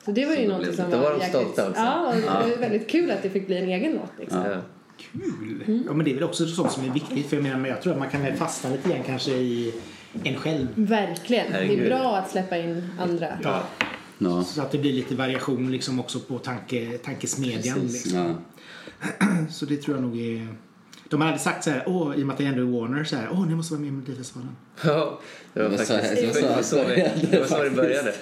[0.05, 1.81] Så det var ju något som det- Då var de jäkligt- stolta också.
[1.81, 4.39] Ja, och det var väldigt kul att det fick bli en egen låt liksom.
[4.45, 4.57] Ja.
[4.97, 5.83] Kul!
[5.87, 7.29] Ja, men det är väl också sånt som är viktigt.
[7.29, 9.73] För jag menar, men jag tror att man kan väl fastna lite grann kanske i
[10.23, 10.67] en själv.
[10.75, 11.45] Verkligen.
[11.51, 11.79] Det Herregud.
[11.85, 13.27] är bra att släppa in andra.
[13.43, 13.63] Ja.
[14.17, 14.43] Ja.
[14.43, 17.79] Så att det blir lite variation liksom också på tanke, tankesmedjan.
[17.79, 18.17] Liksom.
[19.19, 19.27] Ja.
[19.49, 20.47] Så det tror jag nog är...
[21.09, 23.15] De hade sagt så här, åh, i och med att det ändå är Warner, så
[23.15, 24.55] här, åh, ni måste vara med i Melodifestivalen.
[24.83, 25.19] Ja,
[25.53, 28.13] det var Det var faktiskt det det var var det, det, var så det började.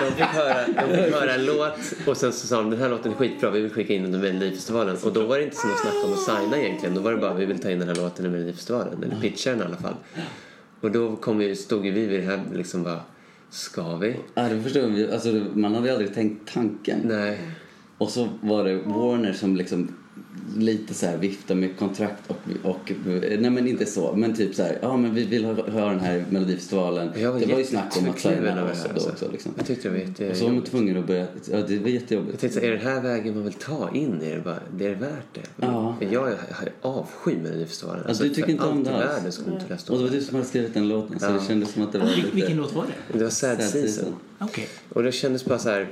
[0.00, 1.72] De fick, höra, de fick höra en låt
[2.06, 4.14] och sen så sa de den här låten är skitbra, vi vill skicka in den
[4.14, 4.96] i Melodifestivalen.
[5.04, 6.94] Och då var det inte så något snack om att signa egentligen.
[6.94, 9.50] Då var det bara vi vill ta in den här låten i Melodifestivalen, eller pitcha
[9.50, 9.94] den i alla fall.
[10.80, 13.00] Och då kom vi, stod ju vi vid det här liksom bara,
[13.50, 14.16] ska vi?
[14.34, 15.10] Ja, det förstår jag.
[15.10, 17.00] Alltså, man hade aldrig tänkt tanken.
[17.04, 17.40] Nej.
[17.98, 19.96] Och så var det Warner som liksom
[20.56, 22.36] lite så här vifta med kontrakt och,
[22.70, 22.92] och
[23.38, 26.00] nej men inte så men typ så här ja men vi vill ha, ha den
[26.00, 29.10] här Melodifestivalen Jag var det var ju snack om att signa här, då alltså.
[29.10, 29.52] också liksom.
[29.56, 30.30] Jag tyckte det var jätte...
[30.30, 32.70] och så var man tvungen att börja ja det var Jag jättejobbigt tänkte så, är
[32.70, 34.40] det här vägen man vill ta in i det?
[34.44, 35.40] Bara, det är värt det.
[35.56, 35.96] Ja.
[36.00, 36.36] Men jag har
[36.80, 38.06] avsky Melodifestivalen.
[38.06, 39.04] Alltså, du tycker för inte om allt det i alls?
[39.16, 41.32] världen skulle inte och det var du som hade skrivit den låten så Ja.
[41.32, 43.18] det kändes som att det var Vil- lite vilken låt var det?
[43.18, 43.88] Det var Sad, Sad Season.
[43.88, 44.14] Season.
[44.38, 44.68] Okej.
[44.88, 45.88] Och det kändes bara så här...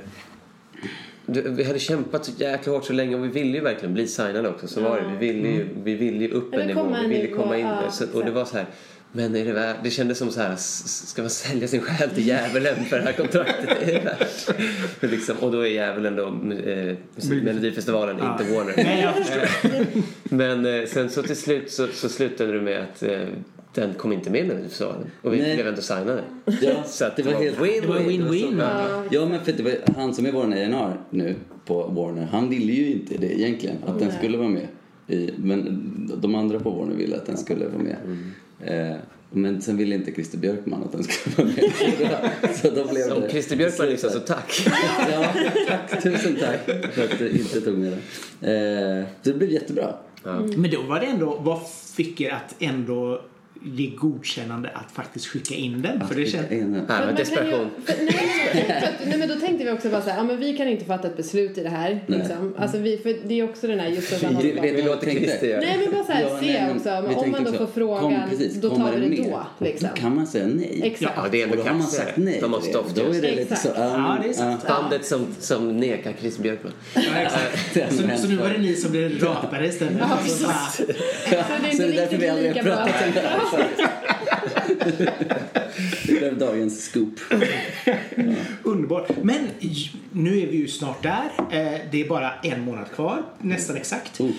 [1.33, 4.07] Du, vi hade kämpat så jäkla hårt så länge och vi ville ju verkligen bli
[4.07, 4.67] signade också.
[4.67, 5.05] Så var det.
[5.19, 6.95] Vi ville ju, vi ville ju upp en nivå.
[7.01, 7.89] Vi ville nivå, komma in ja, där.
[7.89, 8.65] Så, och det var så här...
[9.11, 9.75] Men är det värt?
[9.83, 13.13] Det kändes som så här, ska man sälja sin själ till djävulen för det här
[13.13, 13.69] kontraktet?
[13.81, 14.59] Är det värt?
[15.11, 16.95] Liksom, och då är djävulen då eh,
[17.43, 18.73] Melodifestivalen, inte Warner.
[18.77, 19.81] Nej, jag förstår.
[20.35, 23.27] Men eh, sen så till slut så, så slutade det med att eh,
[23.73, 25.11] den kom inte med i Melodifestivalen.
[25.21, 25.55] Och vi Nej.
[25.55, 26.23] blev ändå signade.
[26.61, 27.81] ja, Så det var helt win-win.
[27.81, 28.55] Det var win-win.
[28.59, 32.49] Ja, Ja, men för det var han som är vår A&R nu på Warner han
[32.49, 34.17] ville ju inte det egentligen att den Nej.
[34.17, 34.67] skulle vara med
[35.07, 35.83] i, men
[36.21, 37.97] de andra på Warner ville att den skulle vara med
[38.61, 38.95] eh,
[39.31, 43.21] men sen ville inte Christer Björkman att den skulle vara med så då blev Om
[43.21, 44.67] det Christer Björkman lyssnar så tack.
[45.11, 45.25] Ja,
[45.67, 46.03] tack.
[46.03, 46.59] Tusen tack
[46.93, 47.97] för att du inte tog med
[48.39, 48.99] den.
[48.99, 49.95] Eh, det blev jättebra.
[50.55, 51.59] Men då var det ändå, vad
[51.95, 53.21] fick er att ändå
[53.63, 56.07] ge godkännande att faktiskt skicka in den?
[56.07, 56.45] För det känns...
[56.51, 57.69] En- Nej, men man kan desperation.
[57.87, 60.23] Ju, för, nej, men, att, nej men då tänkte vi också bara så här, ja
[60.23, 62.03] men vi kan inte fatta ett beslut i det här.
[62.07, 62.53] Liksom.
[62.57, 65.57] Alltså vi, för det är också den här just att man Det- det- låter Christer
[65.61, 66.89] Nej men bara så här, Ja, se nej, men också.
[66.89, 69.31] Men om man då får frågan, kom, precis, då tar vi den det med?
[69.31, 69.65] då.
[69.65, 69.89] Liksom.
[69.95, 70.81] Då kan man säga nej.
[70.83, 71.13] Exakt.
[71.15, 72.37] Ja, det är Och ändå då har man sagt nej.
[72.41, 73.07] De måste ofta det.
[73.07, 73.69] Då är det lite så...
[73.69, 74.67] um, Ja, det är sant.
[74.67, 76.73] Bandet som, som nekar Christer Björkman.
[76.95, 77.75] Ja, exakt.
[77.95, 79.93] Så, så nu var det ni som blev rapare istället?
[79.99, 80.19] Ja, bara-
[80.69, 80.93] Så det
[81.67, 82.85] är inte det därför riktigt vi aldrig lika har bra.
[86.07, 87.19] Det blev dagens scoop.
[88.63, 89.09] Underbart.
[89.23, 89.47] Men
[90.11, 91.29] nu är vi ju snart där.
[91.51, 94.19] Eh, Det är bara en månad kvar, nästan exakt.
[94.21, 94.31] Oh,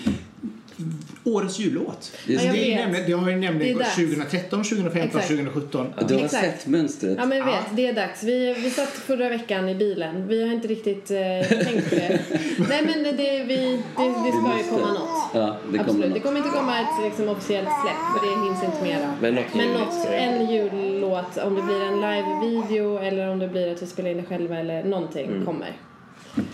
[1.23, 2.11] Årets jullåt.
[2.27, 3.95] Det, Ja, jag är nämligen, det har ju nämligen Det gått dags.
[3.95, 5.27] 2013, 2015, Exakt.
[5.27, 5.93] 2017.
[6.07, 6.43] du har Exakt.
[6.61, 7.15] sett mönstret.
[7.19, 7.51] Ja men jag Ja.
[7.51, 8.23] vet, det är dags.
[8.23, 10.27] Vi, vi satt förra veckan i bilen.
[10.27, 11.17] Vi har inte riktigt eh,
[11.65, 12.19] tänkt på det.
[12.69, 13.55] Nej men det, det, vi,
[13.97, 15.09] det, det ska ju komma något.
[15.33, 16.01] Ja, det kommer Absolut.
[16.03, 16.23] Det något.
[16.23, 19.13] kommer inte komma ett liksom, officiellt släpp för det hinns inte mera.
[19.21, 23.47] Men något Men något, det- en jullåt, om det blir en live-video eller om det
[23.47, 25.45] blir att vi spelar in det själva eller någonting Mm.
[25.45, 25.71] kommer.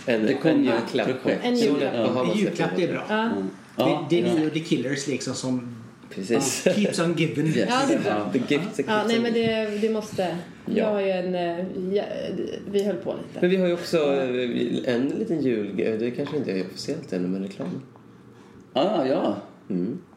[0.06, 1.08] En, Det kommer en ju julklapp.
[1.42, 1.94] En julklapp.
[1.94, 3.04] En julklapp, det är bra.
[3.08, 3.28] Ja,
[3.78, 5.74] Ja, det, det är ni och The Killers liksom som
[6.10, 6.62] Precis.
[6.76, 7.46] keeps on giving.
[7.46, 7.68] Yes.
[7.70, 8.32] ja det är bra.
[8.32, 10.36] The gift Ja, nej men det, det måste.
[10.66, 10.76] Ja.
[10.76, 11.64] Jag har ju en, eh,
[11.94, 12.04] ja,
[12.70, 13.40] vi höll på lite.
[13.40, 15.76] Men vi har ju också eh, en liten jul...
[15.76, 17.82] Det kanske inte är officiellt ännu, men reklam.
[18.72, 19.36] Ah, ja,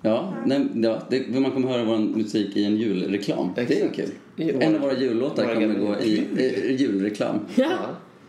[0.01, 3.51] Ja, nej, ja det, man kommer höra vår musik i en julreklam.
[3.55, 3.95] Det är Exakt.
[4.35, 4.61] kul.
[4.61, 7.77] En av våra jullåtar Våra kommer gamla gå i, i julreklam Ja.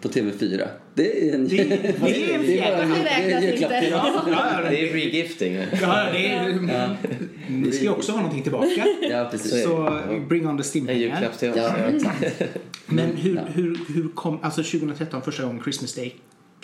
[0.03, 0.69] På TV4.
[0.95, 1.49] Det är en...
[1.49, 2.11] Det- det är en bara-
[2.47, 2.87] fjäder.
[3.05, 3.73] det är Det julklapp.
[3.91, 4.25] Ja,
[4.65, 5.55] ja, Det är regifting.
[5.55, 6.97] ja, det är,
[7.49, 8.87] Ni ska ju också ha någonting tillbaka.
[9.11, 9.51] Ja, precis.
[9.51, 9.63] Så det.
[9.63, 11.01] Så bring on the En stimpengar.
[11.01, 11.57] julklapp till oss.
[11.57, 11.75] Ja.
[12.03, 12.11] Ja.
[12.87, 16.15] Men hur, hur, hur kom, alltså 2013 första gången Christmas Day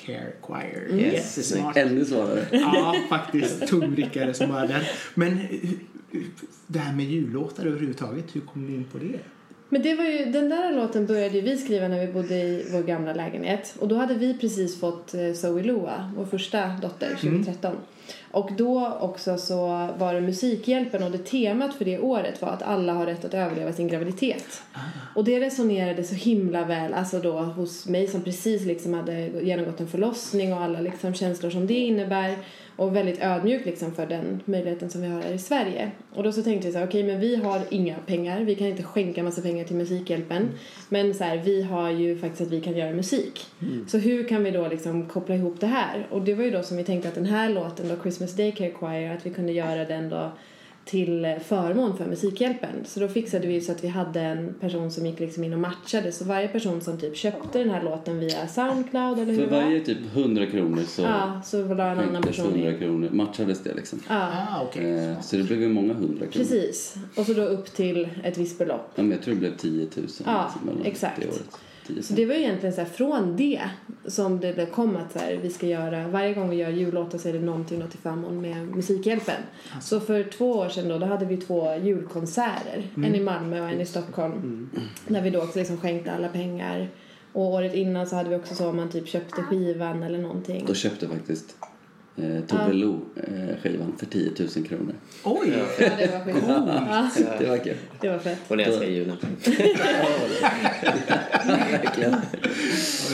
[0.07, 0.89] Care Choir.
[1.01, 1.15] Yes.
[1.15, 1.77] Jättesmart.
[1.77, 2.47] Ännu svårare.
[2.53, 3.67] Ja, faktiskt.
[3.67, 4.81] Tungvrickare som bara den.
[5.15, 5.79] Men hur-
[6.67, 9.19] det här med jullåtar överhuvudtaget, hur kom ni in på det?
[9.69, 12.83] Men det var ju, den där låten började vi skriva när vi bodde i vår
[12.83, 13.75] gamla lägenhet.
[13.79, 17.77] Och då hade vi precis fått eh, Zoe Loa, vår första dotter, 2013.
[18.31, 22.63] Och då också så var det Musikhjälpen och det temat för det året var att
[22.63, 24.63] alla har rätt att överleva sin graviditet.
[25.15, 29.81] Och det resonerade så himla väl, alltså då hos mig som precis liksom hade genomgått
[29.81, 32.37] en förlossning och alla liksom känslor som det innebär.
[32.77, 35.91] Och väldigt ödmjuk liksom för den möjligheten som vi har här i Sverige.
[36.15, 38.67] Och då så tänkte vi så här, okej men vi har inga pengar, vi kan
[38.67, 40.49] inte skänka massa pengar till Musikhjälpen.
[40.89, 43.47] Men så här, vi har ju faktiskt att vi kan göra musik.
[43.89, 46.07] Så hur kan vi då liksom koppla ihop det här?
[46.11, 48.53] Och det var ju då som vi tänkte att den här låten då, Christmas Day
[48.53, 50.33] Care Choir, att vi kunde göra den då
[50.85, 52.71] till förmån för Musikhjälpen.
[52.85, 55.59] Så då fixade vi så att vi hade en person som gick liksom in och
[55.59, 56.13] matchade.
[56.13, 59.81] Så varje person som typ köpte den här låten via Soundcloud eller hur För varje
[59.81, 62.79] typ 100 kronor så Ja, så la en annan person 100 in.
[62.79, 63.09] kronor.
[63.13, 64.01] Matchades det liksom.
[64.09, 64.99] Ja, Ah, okej.
[64.99, 66.31] Eh, Så det blev ju många hundra kronor.
[66.33, 66.95] precis.
[67.17, 68.91] Och så då upp till ett visst belopp.
[68.95, 71.21] Ja, men jag tror det blev 10 000 Ja, liksom, exakt.
[71.21, 71.59] det året.
[71.89, 73.61] 10 Så det var ju egentligen så från det
[74.07, 77.29] som det kom att så här, vi ska göra, varje gång vi gör jullåtar så
[77.29, 79.43] är det någonting då till förmån med Musikhjälpen.
[79.81, 82.83] Så för två år sedan då, då hade vi två julkonserter.
[82.97, 84.71] En i Malmö och en i Stockholm.
[85.09, 86.89] Där vi då också liksom skänkte alla pengar.
[87.33, 90.65] Och året innan så hade vi också så man typ köpte skivan eller någonting.
[90.67, 91.57] Då köpte faktiskt
[92.23, 93.57] eh, Tobbe Lo eh,
[93.99, 94.95] för 10 000 kronor.
[95.25, 95.53] Oj!
[95.79, 96.45] Ja, det var skit.
[96.49, 97.75] Ja, Det var kul.
[98.01, 98.39] det var fett.
[98.49, 99.17] Hon älskar julen.
[101.47, 102.17] Verkligen.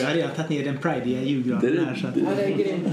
[0.00, 1.94] Jag har redan tagit ner den prideiga Det julgranen är- här.
[1.94, 2.88] Så att, Ja, det är grymt.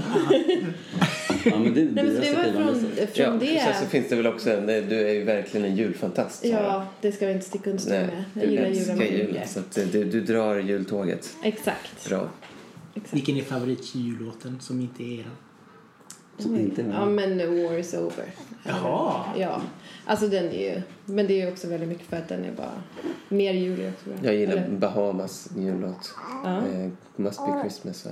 [1.44, 3.46] Ja, men det Nej, men det var från, från Ja, det.
[3.64, 6.40] sen så finns det väl också, en- du är ju verkligen en julfantast.
[6.46, 6.50] Sara.
[6.62, 8.24] Ja, det ska vi inte sticka under med.
[8.34, 8.66] Jag du gillar
[9.04, 9.48] julen.
[9.48, 11.36] Så att eh, du, du drar jultåget.
[11.44, 12.08] Exakt.
[12.08, 12.28] Bra.
[12.94, 13.14] Exakt.
[13.14, 15.24] vilken är favoritjullåten som inte är er?
[16.38, 18.26] Som inte Ja, men War is over.
[18.62, 19.24] Jaha.
[19.38, 19.60] Ja.
[20.06, 20.82] Alltså den är ju...
[21.04, 22.82] Men det är ju också väldigt mycket för att den är bara
[23.28, 24.26] mer julig också.
[24.26, 26.14] Jag gillar Eller- Bahamas jullåt.
[26.44, 26.56] Ja.
[26.56, 28.06] Eh, Must be Christmas.
[28.06, 28.10] Va?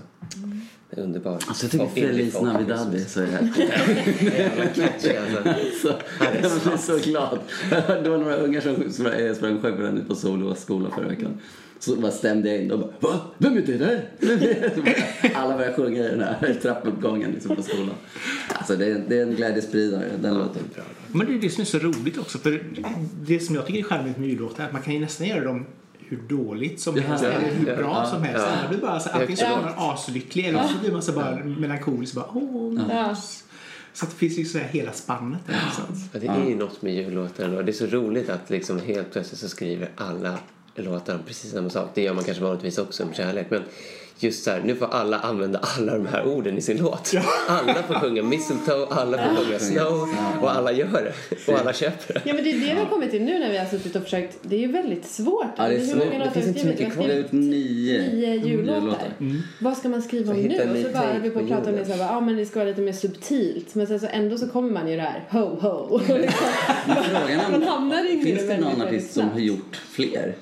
[0.90, 1.32] Det är underbar.
[1.32, 3.20] Alltså jag tycker Feliz Navidad är så.
[4.24, 5.54] Jävla catchy alltså.
[5.82, 5.92] Så,
[6.42, 7.38] jag blev så glad.
[8.02, 11.40] Det var några ungar som sprang, sprang på den på Solås skola förra veckan.
[11.80, 13.20] Så bara stämde jag in och bara Va?
[13.38, 14.08] Vem är det där?
[14.18, 17.94] Vem är det?" Så bara, Alla började sjunga i den här trappuppgången liksom på skolan.
[18.48, 20.62] Alltså det är, det är en glädjespridare, den låten.
[21.12, 22.38] Men det är det som är så roligt också.
[22.38, 22.62] För
[23.26, 25.44] det som jag tycker är charmigt med jullåtar är att man kan ju nästan göra
[25.44, 25.66] dem
[25.98, 28.44] hur dåligt som Ja, helst ja, eller hur ja, bra ja, som helst.
[28.46, 28.52] ja.
[28.60, 29.56] Alla blir bara så, antingen så Ja.
[29.62, 32.14] blir man aslycklig eller så blir man så bara melankolisk.
[32.14, 33.16] Bara, Åh, Ja.
[33.92, 36.10] Så att det finns ju så här hela spannet där någonstans.
[36.12, 39.12] Ja, det är ju något med jullåtar och det är så roligt att liksom helt
[39.12, 40.38] plötsligt så skriver alla
[40.74, 41.90] låtar om precis samma sak.
[41.94, 43.62] Det gör man kanske vanligtvis också om kärlek men
[44.22, 47.12] just så här, nu får alla använda alla de här orden i sin låt.
[47.48, 50.08] Alla får sjunga mistletoe, alla får sjunga snow
[50.42, 52.20] och alla gör det och alla köper det.
[52.24, 54.02] Ja men det är det vi har kommit till nu när vi har suttit och
[54.02, 54.38] försökt.
[54.42, 55.46] Det är ju väldigt svårt.
[55.56, 55.96] Ja, det är Hur svårt.
[55.98, 59.08] många Det låtar finns inte vi så mycket har Det ut nio, nio jullåtar.
[59.20, 59.42] Mm.
[59.60, 60.70] Vad ska man skriva om nu?
[60.70, 62.58] Och så bara vi på att prata om det så här, ja men det ska
[62.58, 63.74] vara lite mer subtilt.
[63.74, 65.98] Men sen så ändå så kommer man ju det här ho ho.
[65.98, 70.34] Man är hamnar i finns det någon artist som har gjort fler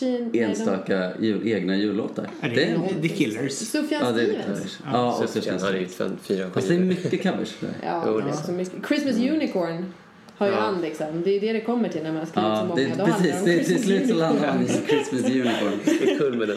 [0.00, 2.30] Sheen, enstaka jul, egna jullåtar?
[2.40, 3.52] Är det är The Killers.
[3.52, 4.46] Sufjan Ja, det är Stevens.
[4.58, 4.78] covers.
[4.92, 7.54] Ja, och så Sufjan känns har fyra Fast det är mycket covers.
[7.60, 7.70] där.
[7.84, 8.86] Ja, Jo, det är så mycket.
[8.88, 9.92] Christmas Unicorn
[10.38, 10.58] har ju Ja.
[10.60, 11.22] han liksom.
[11.24, 12.74] Det är det det kommer till när man har skrivit så Ja, många.
[12.80, 13.40] det, Då handlar precis.
[13.40, 14.18] om Det, till Christmas slut så Unicorn.
[14.18, 15.80] landar han i Christmas Unicorn.
[15.86, 16.50] Är kulmen.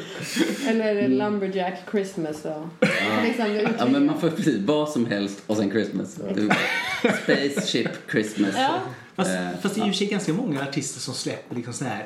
[0.67, 2.69] Eller Lumberjack Christmas då.
[3.28, 6.19] Liksom, det Ja, men man får precis vad som helst och sen Christmas.
[7.23, 8.56] Spaceship Christmas.
[8.58, 8.69] Ja.
[9.15, 11.86] Fast, Eh, fast det är ju i sig ganska många artister som släpper liksom så
[11.86, 12.06] här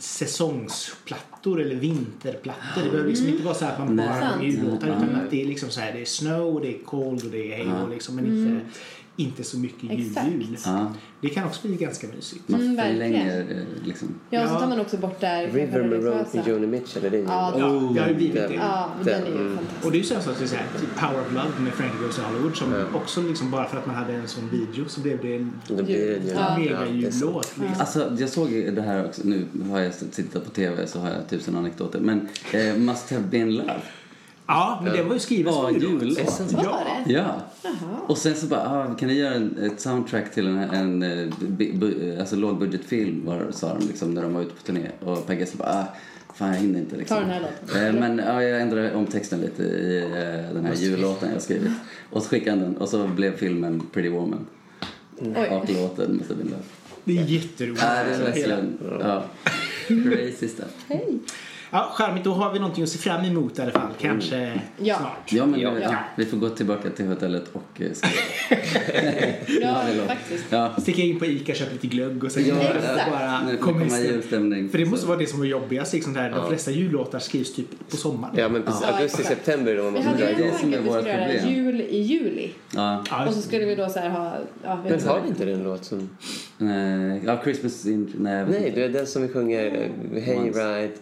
[0.00, 2.82] säsongsplattor eller vinterplattor.
[2.82, 4.42] Det behöver liksom inte vara så här att man bara har Sant.
[4.44, 7.30] jullåtar utan att det är liksom så här, det är snow, det är cold och
[7.30, 8.60] det är hail liksom, men inte,
[9.18, 10.08] inte så mycket jul.
[10.08, 10.66] Exakt.
[10.66, 12.48] Ja, Det kan också bli ganska mysigt.
[12.48, 14.08] man Mm, förlänger eh, liksom.
[14.30, 14.60] Ja, och så Ja.
[14.60, 17.54] tar man också bort där River det Maroon med Joni Mitchell, är det Ja?
[17.58, 18.54] Ja, det har ju blivit det.
[18.54, 19.56] Ja, den är ju Mm.
[19.56, 19.84] fantastisk.
[19.86, 21.72] Och det är ju så att det är så här, typ Power of Love med
[21.72, 22.84] Frankie Goes to Hollywood som Ja.
[22.98, 25.74] också liksom bara för att man hade en sån video så blev det en Då
[25.82, 26.32] blir det en jul.
[26.36, 26.58] Ja.
[26.58, 27.22] mega det är sant.
[27.22, 27.52] jullåt.
[27.58, 27.80] Liksom.
[27.80, 29.22] Alltså, jag såg det här också.
[29.24, 32.00] Nu har jag tittat på TV så har jag tusen anekdoter.
[32.00, 33.80] Men eh, Must have been love.
[34.48, 36.02] Ja, men det var ju skrivet som en jullåt.
[36.02, 36.40] jullåt.
[36.52, 36.80] Var Ja.
[37.06, 37.12] det?
[37.12, 37.34] Ja.
[37.62, 37.74] Jaha.
[38.06, 41.28] Och sen så bara, ah, kan ni göra en, ett soundtrack till en, en eh,
[41.38, 44.88] bu, alltså lågbudgetfilm, var, sa de liksom, när de var ute på turné.
[45.04, 45.84] Och Per Gessle bara, ah,
[46.34, 47.16] fan jag hinner inte liksom.
[47.16, 47.86] Ta den här låten.
[47.86, 51.72] Eh, Men ja, jag ändrade om texten lite i eh, den här jullåten jag skrivit.
[52.10, 54.46] Och så skickade han den och så blev filmen Pretty Woman.
[55.20, 55.48] Oj.
[55.50, 56.56] Och låten måste bli love.
[57.04, 57.82] Det är jätteroligt.
[57.82, 59.24] Ja, det är verkligen, ja.
[59.86, 60.84] Crazy stuff.
[60.88, 61.18] Hej.
[61.70, 62.24] Ja, charmigt.
[62.24, 63.90] Då har vi någonting att se fram emot i alla fall.
[64.00, 64.96] Kanske Ja.
[64.98, 65.32] snart.
[65.32, 65.72] Ja, men Ja.
[65.82, 65.94] ja.
[66.16, 68.22] vi får gå tillbaka till hotellet och eh, skriva.
[69.60, 70.44] Ja, faktiskt.
[70.50, 70.74] Ja.
[70.80, 72.54] Sticka in på Ica, köpa lite glögg och sen Ja,
[73.10, 74.12] bara komma i stämning.
[74.12, 74.68] julstämning.
[74.68, 75.92] För det måste vara det som är jobbigast.
[75.92, 76.30] Liksom där.
[76.30, 78.34] De flesta jullåtar skrivs typ på sommaren.
[78.38, 78.82] Ja, men precis.
[78.88, 78.96] Ja.
[78.96, 81.80] Augusti, september då man Vi hade ju det en tanke att vi skulle göra jul
[81.80, 82.50] i juli.
[82.74, 83.04] Ja.
[83.10, 84.32] Ja, Och så skulle vi då så här ha...
[84.64, 86.08] Ja, Men har vi inte den låt som...
[86.58, 88.12] Nej, ja, Christmas in...
[88.18, 90.36] Nej, Nej, det är den som vi sjunger eh, Hey.
[90.50, 90.92] Ride,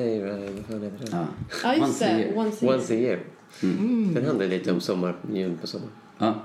[0.00, 1.08] Vad fan heter den?
[1.12, 1.26] Ja.
[1.62, 2.20] Ja, just Once a det.
[2.22, 2.36] year.
[2.38, 2.74] Once a year.
[2.78, 3.18] Once a year.
[4.14, 5.88] Den handlar lite om sommar, jul på sommar.
[6.18, 6.34] ja.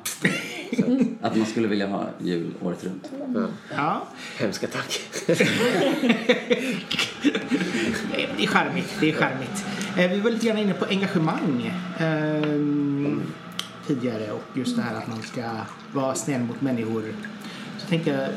[1.22, 3.12] Att man skulle vilja ha jul året runt.
[3.36, 3.48] Ja.
[3.76, 4.08] ja.
[4.40, 5.00] Hemska tack.
[8.38, 8.94] Det är charmigt.
[9.00, 9.66] Det är charmigt.
[9.98, 13.22] Eh, Vi var lite grann inne på engagemang ehm,
[13.88, 15.42] tidigare och just det här att man ska
[15.94, 17.04] vara snäll mot människor.
[17.78, 18.28] Så tänkte jag,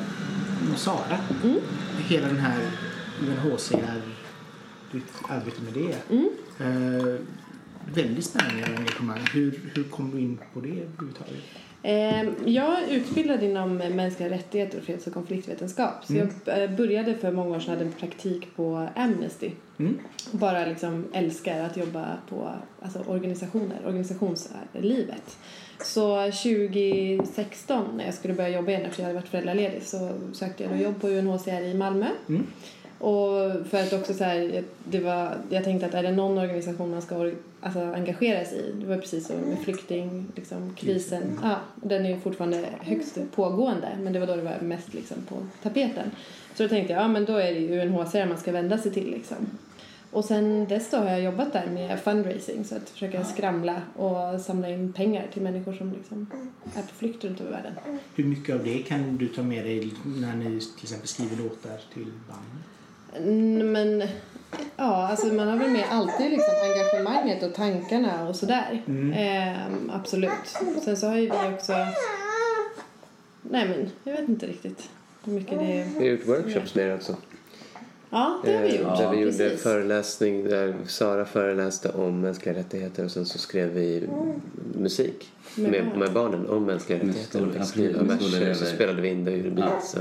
[0.79, 1.18] Sara,
[2.09, 2.59] hela den här
[3.22, 4.00] UNHCR,
[4.94, 5.92] ditt arbete med det.
[6.64, 7.20] Eh,
[7.94, 9.20] väldigt spännande engagemang.
[9.33, 11.42] Hur, hur kom du in på det överhuvudtaget?
[11.87, 16.04] Ehm, Jag är utbildad inom mänskliga rättigheter och freds och konfliktvetenskap.
[16.04, 16.28] Så jag
[16.62, 19.50] eh, började för många år sedan, hade en praktik på Amnesty.
[19.78, 19.98] Mm.
[20.30, 22.52] Bara liksom älskar att jobba på
[22.83, 25.38] alltså organisationer, organisationslivet.
[25.85, 30.62] Så 2016 när jag skulle börja jobba igen efter jag hade varit föräldraledig så sökte
[30.62, 32.07] jag då jobb på UNHCR i Malmö.
[32.28, 32.46] Mm.
[33.05, 36.90] Och för att också så här, det var, jag tänkte att är det någon organisation
[36.90, 41.57] man ska alltså, engagera sig i, det var precis så med flykting, liksom, krisen, ja,
[41.77, 45.35] den är ju fortfarande högst pågående men det var då det var mest liksom, på
[45.62, 46.11] tapeten.
[46.55, 48.93] Så då tänkte jag, ja men då är det ju UNHCR man ska vända sig
[48.93, 49.37] till liksom.
[50.11, 54.40] Och sen dess då har jag jobbat där med fundraising, så att försöka skramla och
[54.40, 56.27] samla in pengar till människor som liksom
[56.77, 57.73] är på flykt runt över världen.
[58.14, 61.81] Hur mycket av det kan du ta med dig när ni till exempel skriver låtar
[61.95, 62.62] till band?
[63.16, 64.09] Mm, Men
[64.77, 68.83] ja, alltså man har väl med alltid liksom engagemanget och tankarna och sådär.
[69.14, 70.31] Ehm, absolut.
[70.85, 71.72] Sen så har ju vi också...
[73.50, 74.88] Nej men, jag vet inte riktigt
[75.24, 75.85] hur mycket det är.
[75.85, 77.16] Vi har gjort workshops med er också.
[78.11, 78.98] Ja, det har vi Eh, gjort.
[78.98, 79.62] Där vi gjorde Precis.
[79.62, 84.09] föreläsning där Sara föreläste om mänskliga rättigheter och sen så skrev vi
[84.74, 85.98] musik Med med, barn.
[85.98, 87.38] med barnen om mänskliga rättigheter.
[87.64, 89.96] skol- Och verser så spelade vi in det och gjorde beats.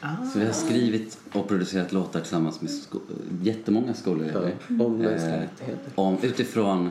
[0.00, 0.30] Så.
[0.32, 3.00] Så vi har skrivit och producerat låtar tillsammans med sko-
[3.42, 4.54] jättemånga skolelever.
[4.78, 5.92] Ja, om mänskliga Eh, rättigheter.
[5.94, 6.90] Om, utifrån,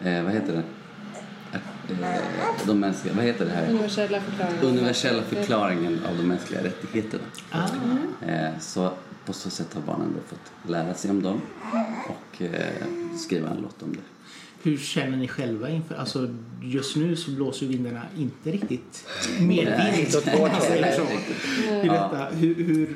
[0.00, 0.62] eh, vad heter det?
[1.52, 2.20] Eh,
[2.66, 3.68] de mänskliga, vad heter det här?
[3.70, 4.64] Universella förklaringar.
[4.64, 7.24] Universella förklaringen av de mänskliga rättigheterna.
[7.50, 7.68] Ah.
[8.26, 8.92] Eh, så
[9.26, 11.40] på så sätt har barnen då fått lära sig om dem
[12.08, 13.98] och eh, skriva en låt om det.
[14.62, 16.28] Hur känner ni själva inför, alltså
[16.62, 19.06] just nu så blåser vindarna inte riktigt
[19.40, 20.16] medvind.
[20.16, 20.60] Åt vårt håll.
[20.60, 21.02] säger så.
[21.84, 22.26] I detta.
[22.32, 22.94] Hur, hur,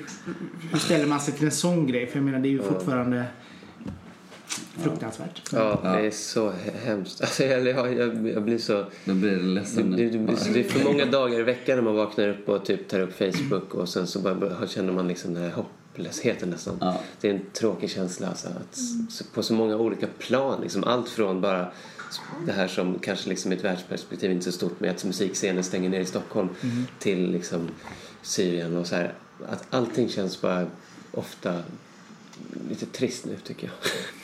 [0.70, 2.06] hur ställer man sig till en sån grej?
[2.06, 3.24] För jag menar det är ju fortfarande
[4.78, 5.42] fruktansvärt.
[5.52, 7.20] Ja, det är så he- hemskt.
[7.20, 8.84] Alltså, jag, jag, jag, blir så...
[9.04, 10.18] Då blir det Det, ledsen det, det,
[10.52, 13.18] det är för många dagar i veckan när man vaknar upp och typ tar upp
[13.18, 15.50] Facebook och sen så bara, känner man liksom den här
[15.96, 16.76] hopplösheten nästan.
[16.80, 17.00] Ja.
[17.20, 18.76] Det är en tråkig känsla alltså, att,
[19.08, 20.60] s- på så många olika plan.
[20.62, 21.72] Liksom, allt från bara
[22.46, 25.64] det här som kanske liksom i ett världsperspektiv inte är så stort med att musikscenen
[25.64, 26.48] stänger ner i Stockholm
[26.98, 27.68] till liksom
[28.22, 29.14] Syrien och så här.
[29.48, 30.66] Att allting känns bara
[31.12, 31.62] ofta
[32.68, 33.74] lite trist nu tycker jag.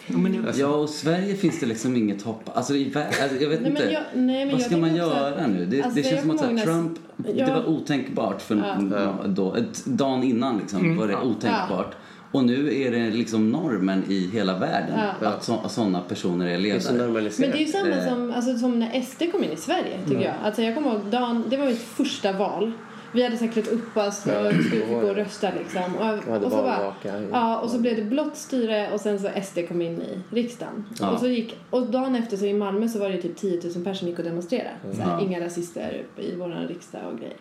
[0.07, 2.43] Ja, men, Ja, och Sverige finns det liksom inget hopp.
[2.55, 3.93] Alltså, i, alltså jag vet Nej, men inte.
[3.93, 5.67] jag- nej, men Vad jag ska man göra att- nu?
[5.67, 7.55] Det, alltså, det känns som jag att här, Trump, när- det Ja.
[7.55, 8.57] var otänkbart för
[8.93, 9.15] Ja.
[9.29, 11.95] då, ett, dagen innan liksom, var det otänkbart.
[12.33, 15.29] Och nu är det liksom normen i hela världen Ja.
[15.29, 17.11] att så, sådana personer är Det är så ledare.
[17.39, 18.09] Men det är ju samma Eh.
[18.09, 20.35] som, alltså, som när SD kom in i Sverige, tycker jag.
[20.45, 22.73] Alltså, jag kommer ihåg, dagen, det var mitt första val.
[23.13, 25.97] Vi hade säkert upp oss och skulle gå och rösta liksom.
[25.97, 26.95] Och, och så bara,
[27.33, 30.85] ja, och så blev det blått styre och sen så SD kom in i riksdagen.
[31.01, 31.11] Ja.
[31.11, 33.61] Och, så gick, och dagen efter så i Malmö så var det typ 10 000
[33.61, 34.71] personer som gick och demonstrerade.
[34.97, 35.21] Så här, Ja.
[35.21, 37.37] Inga rasister i vår riksdag och grejer.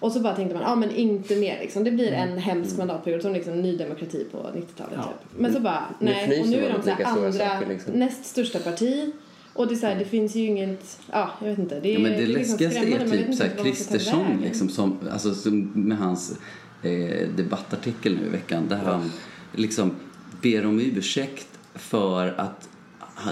[0.00, 1.84] Och så bara tänkte man, ja men inte mer liksom.
[1.84, 5.02] Det blir en hemsk mandatperiod som liksom ny demokrati på 90-talet Ja.
[5.02, 5.38] typ.
[5.40, 6.40] Men så bara, nej.
[6.40, 7.92] Och nu är de så andra, saker, liksom.
[7.92, 9.12] näst största parti.
[9.58, 11.80] Och det är så här, det finns ju inget, ja jag vet inte.
[11.80, 14.68] Det är, Ja, men det är liksom läskigaste skrämmande, är typ så här, Kristersson liksom,
[14.68, 16.38] som, alltså, som med hans
[16.82, 19.10] eh, debattartikel nu i veckan där han
[19.54, 19.96] liksom
[20.42, 22.68] ber om ursäkt för att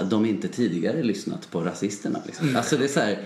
[0.09, 2.19] de inte tidigare lyssnat på rasisterna.
[2.25, 2.55] Liksom.
[2.55, 3.19] Alltså det är så här,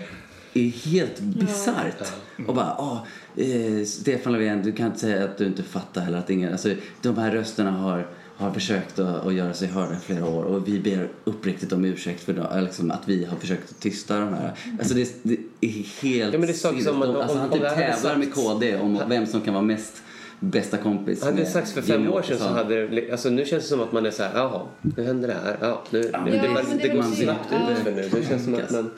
[0.54, 2.12] är helt bisarrt.
[2.46, 6.18] Och bara, ah, eh, Stefan Löfven, du kan inte säga att du inte fattar eller
[6.18, 8.06] att ingen, alltså de här rösterna har
[8.42, 11.84] har försökt att, att göra sig hörda i flera år och vi ber uppriktigt om
[11.84, 14.52] ursäkt för då, liksom, att vi har försökt att tysta de här.
[14.78, 15.68] Alltså det, det är
[16.02, 18.32] helt Ja, men det är som att- alltså, om- Han typ det tävlar med sagts-
[18.54, 20.02] KD om vem som kan vara mest
[20.40, 23.44] bästa kompis Hade det med sagts för fem år sedan så hade det, alltså nu
[23.44, 24.62] känns det som att man är så här, jaha,
[24.96, 26.88] nu händer det här, ja, nu, Ja, nu men det, det- bara- men det det
[26.90, 27.72] är går väl snabbt det.
[27.72, 28.08] ut för nu.
[28.20, 28.90] Det känns som att man,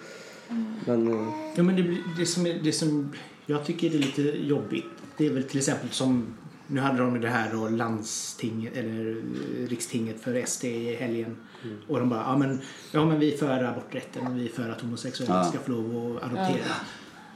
[0.87, 3.13] man eh, Ja, men det, det, som är, det som
[3.47, 4.85] jag tycker är lite jobbigt
[5.17, 6.27] det är väl till exempel som
[6.67, 11.37] nu hade de det här då landstinget eller eh, rikstinget för SD i helgen
[11.89, 12.61] och de bara ja men,
[12.93, 15.45] ja men vi är för aborträtten och vi är för att homosexuella Ja.
[15.45, 16.75] ska få lov att adoptera.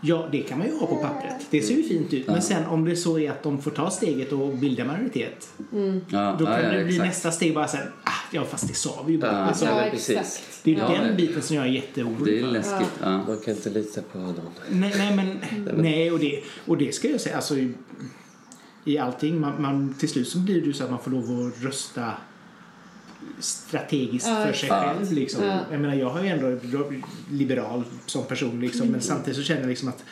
[0.01, 1.47] Ja, det kan man ju ha på pappret.
[1.51, 2.27] Det ser ju fint ut.
[2.27, 5.49] Men sen om det så är att de får ta steget och bilda majoritet.
[6.09, 7.09] Ja, Då ja, kan ja, det bli exakt.
[7.09, 9.33] nästa steg bara sen, ah, ja fast det sa vi ju bara.
[9.33, 9.39] Ja.
[9.39, 10.61] Alltså, Ja, Ja, precis.
[10.65, 10.89] det är ju Ja.
[10.89, 12.93] den biten som jag är jätteorolig Det är läskigt.
[13.03, 13.11] Ja.
[13.11, 14.35] man kan inte lita på någon.
[14.71, 15.39] Nej, nej men
[15.77, 17.55] nej och det, och det ska jag säga alltså
[18.89, 21.47] i, allting man, man, till slut så blir det ju så att man får lov
[21.47, 22.13] att rösta
[23.39, 25.45] strategiskt Ja, för sig själv liksom.
[25.45, 25.61] Ja.
[25.71, 26.59] Jag menar jag har ju ändå
[27.31, 30.05] liberal som person liksom men samtidigt så känner jag liksom att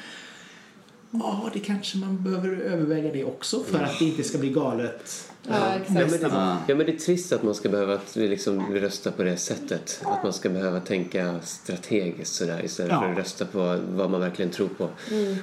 [1.11, 5.31] Ja, det kanske man behöver överväga det också för att det inte ska bli galet.
[5.49, 5.91] Ja, Ja, exakt.
[6.01, 6.59] men det, Ja.
[6.67, 10.01] men det är trist att man ska behöva att vi liksom rösta på det sättet.
[10.05, 13.01] Att man ska behöva tänka strategiskt sådär istället Ja.
[13.01, 14.85] för att rösta på vad man verkligen tror på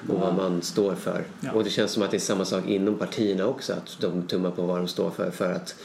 [0.09, 1.24] och vad man står för.
[1.41, 1.51] Ja.
[1.51, 4.51] Och det känns som att det är samma sak inom partierna också, att de tummar
[4.51, 5.76] på vad de står för för att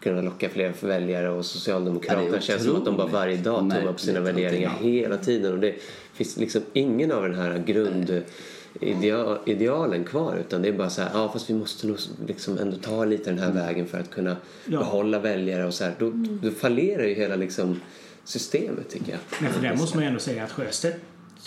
[0.00, 3.98] kunna locka fler väljare och Socialdemokraterna känns som att de bara varje dag tummar på
[3.98, 5.74] sina värderingar hela tiden och det
[6.14, 8.22] finns liksom ingen av den här grund
[8.80, 11.96] idea- idealen kvar utan det är bara så här, ja fast vi måste nog
[12.26, 14.78] liksom ändå ta lite den här vägen för att kunna Ja.
[14.78, 15.94] behålla väljare och så här.
[15.98, 16.12] Då,
[16.42, 17.80] då fallerar ju hela liksom
[18.24, 19.20] systemet tycker jag.
[19.40, 20.96] Men för där måste man ju ändå säga att Sjöstedt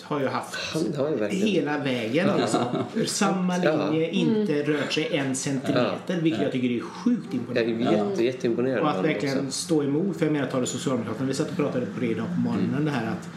[0.02, 1.46] har ju haft Han har ju verkligen...
[1.48, 2.28] hela vägen.
[2.38, 2.60] Liksom.
[3.06, 3.90] Samma Ja.
[3.90, 6.20] linje, inte rört sig en centimeter.
[6.22, 8.10] Vilket jag tycker är sjukt Jag är imponerande.
[8.10, 9.50] jätte, jätteimponerad Och att verkligen också.
[9.50, 10.16] stå emot.
[10.16, 11.26] För jag menar, ta det Socialdemokraterna.
[11.28, 12.84] Vi satt och pratade på det idag på morgonen.
[12.84, 13.28] Det här att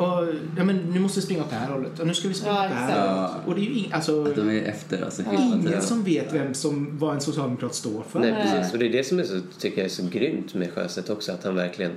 [0.00, 2.00] och, ja, men nu måste vi springa åt det här hållet.
[2.00, 3.46] Och nu ska vi springa Ja, åt det här hållet.
[3.46, 6.32] Och det är ju ing, alltså, Att de är efter alltså hela ingen som vet
[6.32, 8.20] vem som, vad en socialdemokrat står för.
[8.20, 8.72] Nej, precis.
[8.72, 11.32] Och det är det som är så, tycker jag är så grymt med Sjöstedt också.
[11.32, 11.92] Att han verkligen...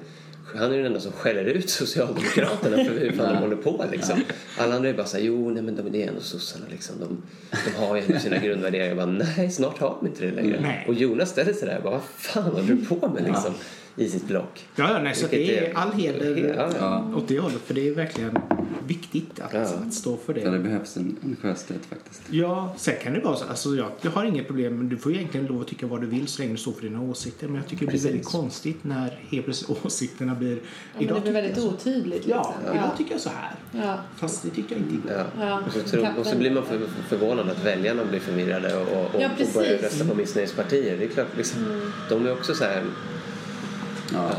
[0.55, 4.19] Han är den enda som skäller ut Socialdemokraterna för hur fan de håller på liksom.
[4.57, 6.95] Alla andra är bara såhär, jo nej men de, det är ändå sossarna liksom.
[6.99, 7.21] De,
[7.65, 8.87] de har ju ändå sina grundvärderingar.
[8.87, 10.59] Jag bara, nej snart har de inte det längre.
[10.61, 10.85] Nej.
[10.87, 13.53] Och Jonas ställer sig där och bara, vad fan håller du på med liksom?
[13.95, 14.67] I sitt block.
[14.75, 17.17] Ja, ja nej, så Vilket det är all heder Ja, ja.
[17.17, 17.61] åt det hållet.
[17.65, 18.37] För det är verkligen
[18.87, 19.59] viktigt att, Ja.
[19.61, 20.63] att stå för Ja, det det.
[20.63, 22.21] behövs en, en Sjöstedt faktiskt.
[22.29, 23.45] Ja, sen kan det vara så.
[23.45, 24.77] Alltså, jag, jag har inget problem.
[24.77, 26.81] men Du får egentligen lov att tycka vad du vill så länge du står för
[26.81, 27.47] dina åsikter.
[27.47, 28.09] Men jag tycker det blir Precis.
[28.11, 30.49] väldigt konstigt när helt plötsligt åsikterna blir...
[30.55, 30.59] Ja,
[30.97, 31.69] men det blir tycker väldigt jag så.
[31.73, 32.27] otydligt.
[32.27, 32.77] Ja, liksom.
[32.77, 33.55] idag tycker jag så här.
[33.71, 33.97] Ja.
[34.15, 35.13] Fast det tyckte jag inte.
[35.13, 35.45] Ja.
[35.45, 35.61] Ja.
[35.67, 36.79] Och, så tro, och så blir man för,
[37.09, 39.53] förvånad att väljarna blir förvirrade och, och, Ja, och precis.
[39.53, 40.97] börjar rösta på missnöjespartier.
[40.97, 42.83] Det är klart, liksom, de är också så här,
[44.13, 44.31] Ja.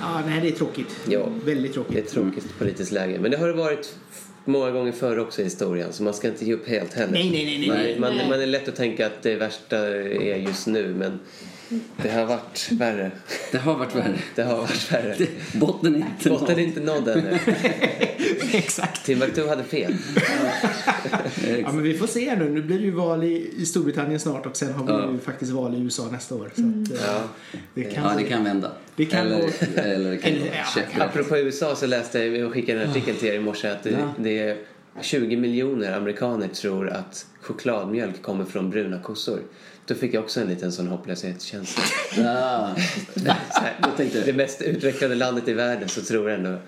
[0.00, 0.96] Ja, nej, det är tråkigt.
[1.08, 1.26] Ja.
[1.44, 1.98] Väldigt det är tråkigt.
[2.06, 3.18] ett tråkigt politiskt läge.
[3.20, 3.94] Men det har det varit
[4.44, 7.12] många gånger förr också i historien så man ska inte ge upp helt heller.
[7.12, 7.98] Nej, nej, nej, nej.
[8.00, 8.28] Man, man, Nej.
[8.28, 11.20] man är lätt att tänka att det värsta är just nu men
[12.02, 13.10] det har varit värre.
[13.52, 14.14] Det har varit värre.
[14.34, 15.16] Det har varit värre.
[15.54, 16.66] Botten är inte Botten är nådd.
[16.66, 17.38] inte nådd ännu.
[18.52, 19.04] Exakt.
[19.06, 19.96] Timbuktu hade fel.
[21.62, 22.50] Ja, men vi får se nu.
[22.50, 25.12] Nu blir det ju val i, i Storbritannien snart och sen har vi Ja.
[25.12, 26.50] ju faktiskt val i USA nästa år.
[26.54, 27.22] Så att, eh, Ja.
[27.74, 28.72] det kan, Ja, det kan vända.
[28.96, 31.02] Det kan eller, gå- eller det kan Eller- gå ja, käpprätt.
[31.02, 33.90] Apropå USA så läste jag, jag skickade en artikel till er i morse att det,
[33.90, 34.12] Ja.
[34.18, 34.56] det är
[35.00, 39.40] 20 miljoner amerikaner tror att chokladmjölk kommer från bruna kossor.
[39.90, 41.82] Då fick jag också en liten sån hopplöshetskänsla.
[42.24, 42.70] Ja.
[43.14, 46.58] Så här, Jag tänkte- det mest utvecklade landet i världen så tror ändå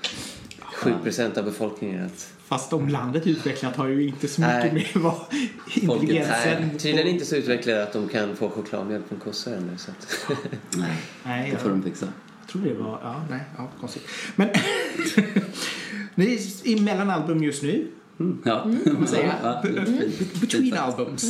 [0.75, 4.91] 7% av befolkningen att Fast om landet utvecklat har ju inte så mycket Nej.
[4.95, 6.71] med vad folket intelligensen...
[6.75, 9.77] är tydligen inte så utvecklade att de kan få chokladmjölk från kossor ännu.
[9.79, 10.19] Så att,
[10.77, 12.07] Nej, Nej, det får jag, de fixa.
[12.41, 12.99] jag tror det var...
[13.03, 14.03] Ja, nej, ja, konstigt.
[14.37, 14.49] Men
[16.15, 17.87] ni är i mellanalbum just nu,
[18.45, 18.63] Ja.
[18.85, 19.35] kan man säga.
[19.43, 19.69] Ja, b-
[20.41, 20.83] Between Fint sagt.
[20.99, 21.25] albums.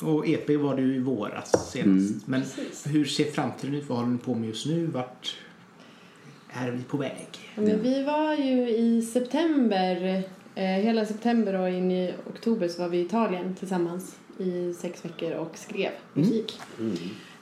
[0.00, 2.10] Och EP var det ju i våras senast.
[2.10, 2.20] Mm.
[2.24, 2.86] Men Precis.
[2.86, 3.88] hur ser framtiden ut?
[3.88, 4.86] Vad håller ni på med just nu?
[4.86, 5.36] Vart
[6.48, 7.28] är vi på väg?
[7.54, 10.22] Men vi var ju i september,
[10.54, 15.04] eh, hela september och in i oktober så var vi i Italien tillsammans i sex
[15.04, 16.60] veckor och skrev musik.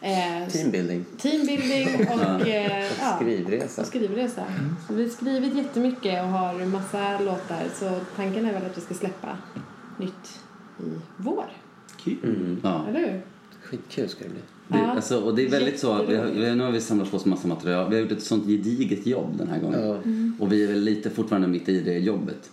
[0.00, 1.04] Eh, teambuilding.
[1.18, 3.80] teambuilding och, eh, ja, Skrivresa.
[3.82, 4.44] och skrivresa.
[4.88, 8.80] Så vi har skrivit jättemycket och har massa låtar så tanken är väl att vi
[8.80, 9.38] ska släppa
[9.98, 10.40] nytt
[10.78, 11.46] i vår.
[12.04, 12.16] Kul.
[12.22, 12.60] Mm.
[12.62, 12.86] Ja.
[12.88, 13.20] Eller hur?
[13.62, 14.40] skitkul ska det bli.
[14.68, 14.90] Det, Ja.
[14.90, 17.48] alltså, och det är väldigt så, vi har, nu har vi samlat på oss massa
[17.48, 17.90] material.
[17.90, 19.80] Vi har gjort ett sånt gediget jobb den här gången.
[19.80, 19.96] Ja.
[20.38, 22.50] Och vi är väl lite fortfarande mitt i det jobbet.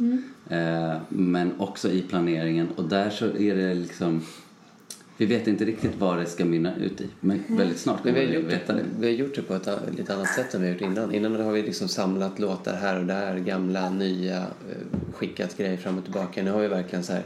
[0.50, 2.68] Eh, men också i planeringen.
[2.76, 4.22] Och där så är det liksom...
[5.18, 7.08] Vi vet inte riktigt vad det ska mynna ut i.
[7.20, 8.86] Men väldigt snart Men kommer vi gjort veta det, det.
[9.00, 11.14] vi har gjort det på ett lite annat sätt än vi har gjort innan.
[11.16, 15.98] Innan har vi liksom samlat låtar här och där, gamla, nya, eh, skickat grejer fram
[15.98, 16.44] och tillbaka.
[16.44, 17.24] Nu har vi verkligen så här,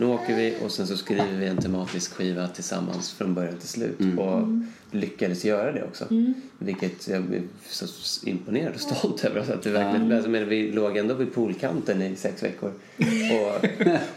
[0.00, 3.68] nu åker vi och sen så skriver vi en tematisk skiva tillsammans från början till
[3.68, 3.98] slut.
[4.18, 4.48] Och
[4.90, 6.04] lyckades göra det också.
[6.58, 7.86] Vilket jag är så
[8.26, 9.44] imponerad och stolt över.
[9.44, 12.72] Så att det verkligen, alltså, men vi låg ändå vid poolkanten i sex veckor.
[12.98, 13.66] Och,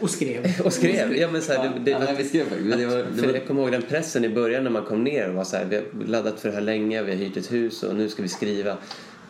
[0.00, 0.60] Och skrev.
[0.64, 1.16] och skrev.
[1.16, 2.78] Ja, men så här, det, det, ja, vi skrev faktiskt.
[2.78, 5.04] Det var, det för var, jag kommer ihåg den pressen i början när man kom
[5.04, 7.36] ner och var så här, vi har laddat för det här länge, vi har hyrt
[7.36, 8.76] ett hus och nu ska vi skriva.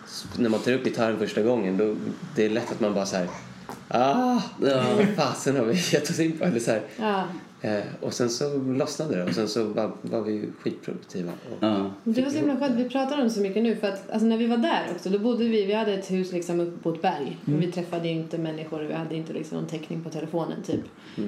[0.06, 1.96] Så när man tar upp gitarren första gången då
[2.36, 3.28] det är lätt att man bara så här,
[3.88, 4.82] ah, Ja.
[5.16, 6.44] fasen har vi gett oss in på?
[6.44, 6.80] Eller så här.
[7.00, 7.24] Ja.
[7.60, 11.32] Eh, och sen så lossnade det och sen så var, var vi skitproduktiva.
[11.32, 11.90] Och, ja.
[12.04, 14.26] Det var så himla skönt, vi pratar om det så mycket nu för att alltså,
[14.26, 16.90] när vi var där också då bodde vi, vi hade ett hus liksom uppe på
[16.90, 20.10] ett berg och vi träffade inte människor och vi hade inte liksom någon täckning på
[20.10, 20.80] telefonen typ.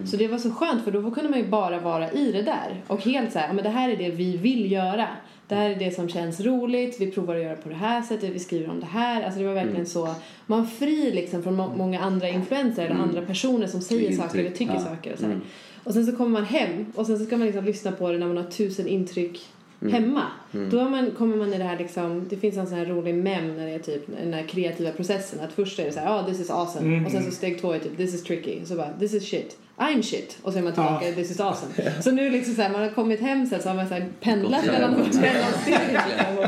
[0.07, 2.83] Så det var så skönt för då kunde man ju bara vara i det där
[2.87, 5.07] och helt så här, ja men det här är det vi vill göra.
[5.49, 8.31] Det här är det som känns roligt, vi provar att göra på det här sättet,
[8.31, 9.23] vi skriver om det här.
[9.23, 10.15] Alltså det var verkligen så,
[10.47, 14.21] man fri liksom från må- många andra influenser eller andra personer som säger Intryck.
[14.21, 14.81] saker eller tycker Ja.
[14.81, 15.41] saker och så här.
[15.85, 18.19] Och sen så kommer man hem och sen så ska man liksom lyssna på det
[18.19, 19.47] när man har tusen intryck
[19.91, 20.23] hemma.
[20.71, 23.15] Då är man, kommer man i det här liksom, det finns en sån här rolig
[23.15, 25.41] mem när det är typ den här kreativa processen.
[25.41, 27.05] Att först är det så här, oh, this is awesome.
[27.07, 28.65] Och sen så steg två är typ, this is tricky.
[28.65, 29.57] Så bara, this is shit.
[29.79, 30.39] I'm shit.
[30.43, 31.15] Och så är man tillbaka, Ja.
[31.15, 31.73] this is awesome.
[32.03, 34.09] Så nu liksom så här, man har kommit hem sen så har man så här
[34.21, 36.47] pendlat mellan hotell och studio liksom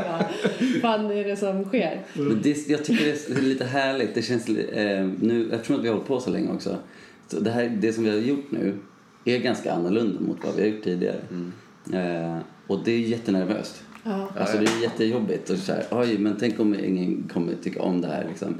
[0.81, 2.01] fan är det som sker?
[2.13, 4.15] Men det, jag tycker det är lite härligt.
[4.15, 6.77] Det känns, eh, nu, eftersom att vi har hållit på så länge också.
[7.27, 8.77] Så det, här, det som vi har gjort nu
[9.25, 11.19] är ganska annorlunda mot vad vi har gjort tidigare.
[11.93, 13.83] Eh, och det är jättenervöst.
[14.03, 14.31] Ja.
[14.39, 15.49] Alltså det är jättejobbigt.
[15.49, 18.25] Och så här, Oj, men tänk om ingen kommer tycka om det här.
[18.29, 18.55] Liksom.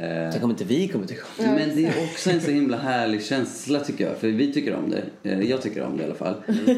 [0.00, 2.50] Eh, Tänk om inte vi kommer tycka om Ja, men det är också en så
[2.50, 4.16] himla härlig känsla tycker jag.
[4.16, 5.30] För vi tycker om det.
[5.30, 6.34] Eh, Jag tycker om det i alla fall.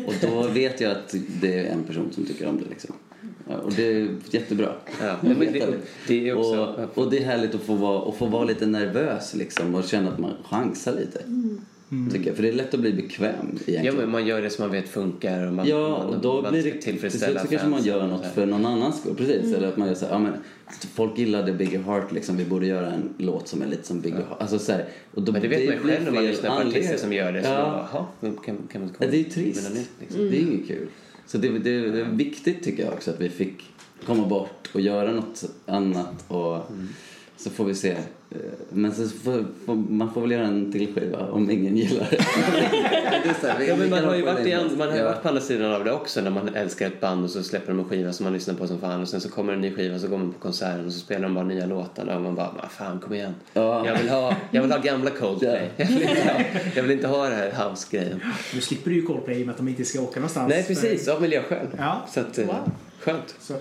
[0.07, 2.95] Och då vet jag att det är en person som tycker om det liksom.
[3.65, 4.73] Och det är jättebra.
[5.01, 5.77] Ja, det-
[6.09, 6.29] det.
[6.29, 9.35] är också- och, och det är härligt att få vara, att få vara lite nervös
[9.35, 11.21] liksom och känna att man chansar lite.
[12.13, 12.37] Tycker jag.
[12.37, 13.85] För det är lätt att bli bekväm egentligen.
[13.85, 16.43] Ja, men man gör det som man vet funkar och man, Ja, man, och då
[16.43, 19.01] man blir ska det till tillfredsställa slut så kanske man gör något för någon annans
[19.01, 19.15] skull.
[19.17, 19.55] Precis.
[19.55, 20.33] Eller att man gör så här, ja men
[20.95, 24.17] folk gillade Bigger Heart liksom, vi borde göra en låt som är lite som Bigger
[24.17, 24.41] Heart.
[24.41, 24.85] Alltså så här,
[25.15, 27.33] och då, Men det vet man ju själv när man lyssnar på artister som gör
[27.33, 27.43] det.
[27.43, 27.55] Så Ja.
[27.63, 29.71] man bara, "Jaha, men kan, kan man inte Ja, komma det är trist.
[29.75, 29.91] nytt?
[30.01, 30.31] Liksom.
[30.31, 30.87] Det är inget kul.
[31.27, 33.63] Så det, det, det är viktigt tycker jag också att vi fick
[34.07, 36.59] komma bort och göra något annat och
[37.45, 37.91] så får vi se.
[37.91, 38.37] Eh,
[38.71, 42.17] Men så får, får, man får väl göra en till skiva om ingen gillar det.
[43.25, 44.97] det är så här, vi- Ja, vi men man har ju varit, i, man har
[44.97, 45.05] Ja.
[45.05, 47.69] varit på andra sidan av det också när man älskar ett band och så släpper
[47.73, 49.75] de en skiva som man lyssnar på som fan och sen så kommer en ny
[49.75, 52.35] skiva så går man på konserten och så spelar de bara nya låtar och man
[52.35, 53.35] bara, fan kom igen.
[53.53, 53.87] Ja.
[53.87, 55.71] Jag, vill ha, jag vill ha gamla Coldplay.
[55.77, 56.41] Jag, vill inte ha,
[56.75, 58.21] jag vill inte ha det här house-grejen.
[58.55, 60.49] Nu slipper du ju Coldplay i och med att de inte ska åka någonstans.
[60.51, 61.67] Nej precis, av miljöskäl.
[61.79, 62.07] Ja.
[62.15, 62.71] Så att, eh, Wow.
[63.01, 63.35] skönt.
[63.41, 63.55] Så,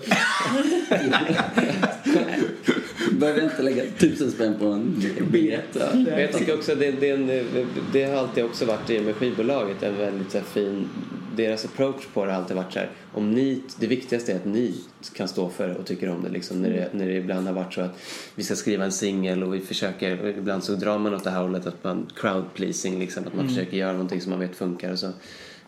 [3.20, 5.68] Behöver inte lägga tusen spänn på en biljett.
[5.72, 5.86] Ja.
[5.94, 7.46] Men jag tycker också det, det, en,
[7.92, 10.88] det har alltid också varit i med skivbolaget en väldigt så här, fin
[11.36, 14.44] deras approach på det har alltid varit så här om ni, det viktigaste är att
[14.44, 14.74] ni
[15.14, 17.54] kan stå för det och tycker om det liksom när det, när det ibland har
[17.54, 17.98] varit så att
[18.34, 21.30] vi ska skriva en singel och vi försöker och ibland så drar man åt det
[21.30, 24.56] här hållet att man crowd pleasing liksom att man försöker göra någonting som man vet
[24.56, 25.12] funkar och så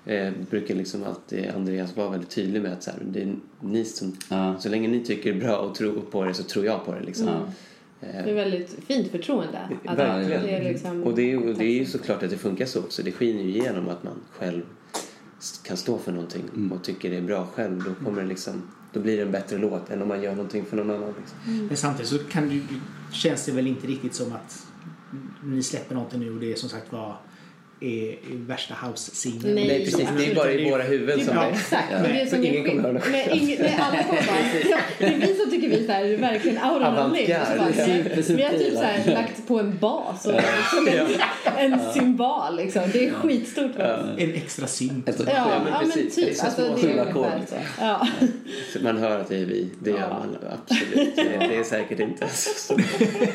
[0.04, 3.84] eh, brukar liksom alltid Andreas vara väldigt tydlig med att så här, det är ni
[3.84, 4.58] som, Ja.
[4.58, 7.26] så länge ni tycker bra och tror på det så tror jag på det liksom.
[7.26, 7.40] Ja.
[8.08, 9.58] Eh, Det är väldigt fint förtroende.
[9.86, 10.42] Att Verkligen.
[10.42, 12.80] Det är liksom, Och det är, ju, det är ju såklart att det funkar så
[12.80, 13.02] också.
[13.02, 14.62] Det skiner ju igenom att man själv
[15.64, 17.82] kan stå för någonting och tycker det är bra själv.
[17.84, 20.64] Då, kommer det liksom, då blir det en bättre låt än om man gör någonting
[20.64, 21.14] för någon annan.
[21.20, 21.66] Liksom.
[21.66, 22.62] Men samtidigt så kan du,
[23.12, 24.66] känns det väl inte riktigt som att
[25.44, 27.16] ni släpper någonting nu och det är som sagt var
[27.82, 28.16] är, är
[28.46, 29.54] värsta house-singeln.
[29.54, 30.08] Nej, Nej, precis.
[30.18, 31.42] Det är bara i våra huvuden som Ja.
[31.42, 31.84] det Exakt.
[31.92, 31.98] Ja.
[31.98, 34.36] Det är som ingen är kommer höra skit- nej, ingen, nej, alla kommer bara...
[34.70, 37.30] Ja, det är vi som tycker vi så här, verkligen out on a limb.
[37.30, 37.46] Avantgarde.
[37.52, 38.36] Så bara, nej, Supersubtila.
[38.36, 40.32] Vi har typ så här, lagt på en bas och
[40.74, 41.06] som en,
[41.72, 42.82] en symbol liksom.
[42.92, 44.06] Det är skitstort för oss.
[44.18, 45.08] En extra synt.
[45.08, 46.14] Alltså, Ja, Ja, men ja, men precis.
[46.14, 46.24] typ.
[46.24, 47.54] Det är så Alltså, små det är ungefär så.
[47.80, 48.06] Ja.
[48.82, 49.70] Man hör att det är vi.
[49.82, 50.08] Det gör Ja.
[50.08, 51.16] man absolut.
[51.16, 52.28] Det, är säkert inte.
[52.28, 52.78] Så-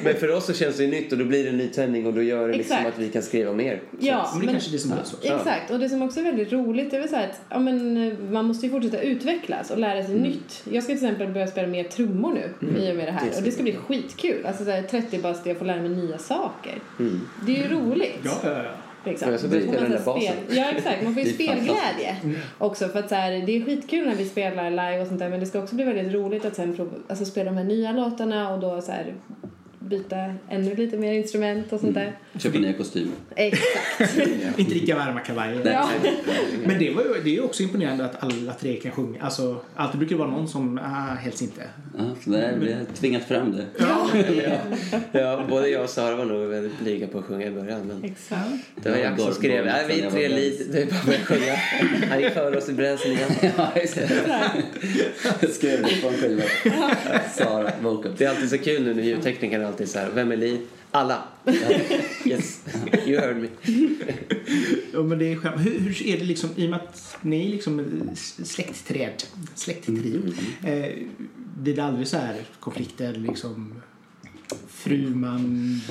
[0.04, 2.14] Men för oss så känns det nytt och då blir det en ny tändning och
[2.14, 3.82] då gör det liksom att vi kan skriva mer.
[4.00, 5.28] Ja, Men det kanske är det som behövs också.
[5.28, 7.60] Exakt, och det som också är väldigt roligt det är väl så här att ja,
[7.60, 10.64] men, eh, man måste ju fortsätta utvecklas och lära sig nytt.
[10.72, 13.38] Jag ska till exempel börja spela mer trummor nu i och med det här Det
[13.38, 14.46] och det ska bli skitkul.
[14.46, 16.76] Alltså så här, 30 bast jag får lära mig nya saker.
[17.00, 17.22] Mm.
[17.46, 18.20] Det är ju roligt.
[18.24, 18.72] Ja, ja, ja.
[19.06, 19.32] Liksom.
[19.32, 20.34] Ja, så den så där basen.
[20.78, 21.04] Exakt.
[21.04, 22.16] Man får ju är spelglädje
[22.58, 22.88] också.
[22.88, 25.40] För att så här, det är skitkul när vi spelar live och sånt där men
[25.40, 28.60] det ska också bli väldigt roligt att sen alltså spela de här nya låtarna och
[28.60, 29.14] då så här
[29.88, 32.18] byta ännu lite mer instrument och sånt där.
[32.38, 33.14] Köpa nya kostymer.
[33.36, 34.18] Exakt.
[34.58, 35.62] Inte lika varma kavajer.
[35.66, 35.90] Ja.
[36.66, 39.22] Men det, var ju, det är ju också imponerande att alla tre kan sjunga.
[39.22, 41.62] Alltså, alltid brukar det vara någon som, ah, helst inte.
[41.98, 43.66] Ja, så där, vi har tvingat fram det.
[45.12, 47.88] Ja, både jag och Sara var nog väldigt blyga på att sjunga i början.
[47.88, 48.42] Men Exakt.
[48.84, 51.56] det var Jack som skrev Nej, vi tre lite, det är bara börja sjunga.
[52.10, 53.30] Han gick före oss i bränslen igen.
[53.58, 53.72] Ja.
[55.42, 56.44] Jag skrev det på en skiva.
[57.38, 58.12] Sara, vocal.
[58.18, 60.62] Det är alltid så kul nu när ljudteknikern är alltid så här, vem är Li?
[60.92, 61.24] Alla.
[62.26, 62.62] Yes,
[63.06, 63.48] you heard me.
[64.94, 65.62] Ja, men det är skönt.
[65.66, 68.02] Hur, hur är det liksom, i och med att ni är liksom
[68.44, 69.24] släktträd,
[69.56, 70.22] släkttrio,
[70.64, 70.84] Mm.
[70.84, 70.96] eh,
[71.58, 73.82] blir det aldrig så här konflikter liksom
[74.70, 75.82] fru, man,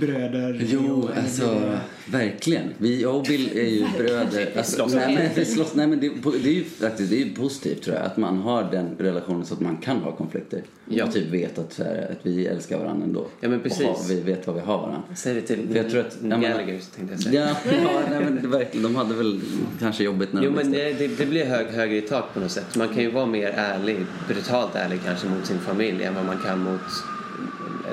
[0.00, 0.66] bröder?
[0.70, 1.72] Jo, alltså
[2.06, 2.68] verkligen.
[2.78, 4.52] Vi, jag och Bill är ju bröder.
[4.56, 6.08] Alltså, nej, men, vi slåss, nej, men det,
[6.42, 8.04] det är ju faktiskt det är positivt tror jag.
[8.06, 10.62] Att man har den relationen så att man kan ha konflikter.
[10.88, 11.04] Ja.
[11.04, 13.26] Och typ vet att, här, att vi älskar varandra ändå.
[13.40, 13.86] Ja, men Och precis.
[13.86, 15.02] har, vi vet vad vi har varandra.
[15.16, 17.48] Säg det till För jag tror att- jag Gallagher tänkte jag säga.
[17.64, 19.40] Ja, ja nej, men det, verkligen, de hade väl
[19.80, 22.34] kanske jobbigt när Jo de men växte det, det, det blir hög, högre i tak
[22.34, 22.76] på något sätt.
[22.76, 23.96] Man kan ju vara mer ärlig,
[24.28, 26.80] brutalt ärlig kanske mot sin familj än vad man kan mot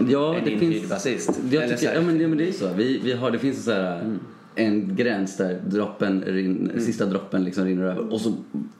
[0.09, 1.39] Ja, en det inhyrd finns- basist.
[1.51, 2.73] Jag Eller tycker, ja, men, det, men det är så.
[2.73, 4.17] Vi, vi har, det finns så här,
[4.55, 8.33] en gräns där droppen rin, sista droppen liksom rinner över och så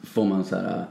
[0.04, 0.86] får man så här,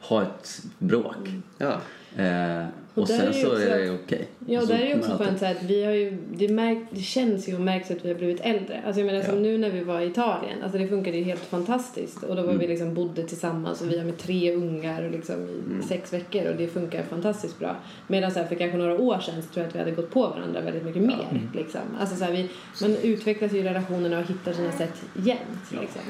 [0.00, 1.28] ha ett bråk.
[1.58, 1.80] ja.
[2.16, 2.64] Eh,
[2.94, 4.26] och, Och sen är så också är det okej.
[4.46, 6.78] Ja, och så där är ju också skönt så att vi har ju, det, märk,
[6.90, 8.82] det känns ju och märks att vi har blivit äldre.
[8.86, 11.40] Alltså jag menar som nu när vi var i Italien, alltså det funkade ju helt
[11.40, 12.22] fantastiskt.
[12.22, 12.58] Och då var Mm.
[12.58, 15.82] vi liksom bodde tillsammans och vi har med tre ungar och liksom i Mm.
[15.88, 17.76] sex veckor och det funkar fantastiskt bra.
[18.06, 20.10] Medan så här, för kanske några år sedan så tror jag att vi hade gått
[20.10, 21.40] på varandra väldigt mycket mer.
[21.54, 21.80] Liksom.
[22.00, 22.48] Alltså så här, vi,
[22.82, 25.70] man utvecklas ju i relationerna och hittar sina sätt jämt.
[25.80, 26.02] Liksom.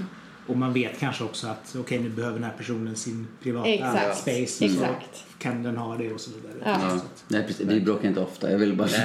[0.47, 4.19] Och man vet kanske också att okej nu behöver den här personen sin privata Exakt.
[4.19, 4.65] space.
[4.65, 5.17] Exakt.
[5.17, 6.53] Så kan den ha det och så vidare.
[6.81, 6.89] Ja.
[6.95, 7.01] Ja.
[7.29, 7.67] Nej, precis.
[7.67, 8.51] Vi bråkar inte ofta.
[8.51, 8.89] Jag vill bara...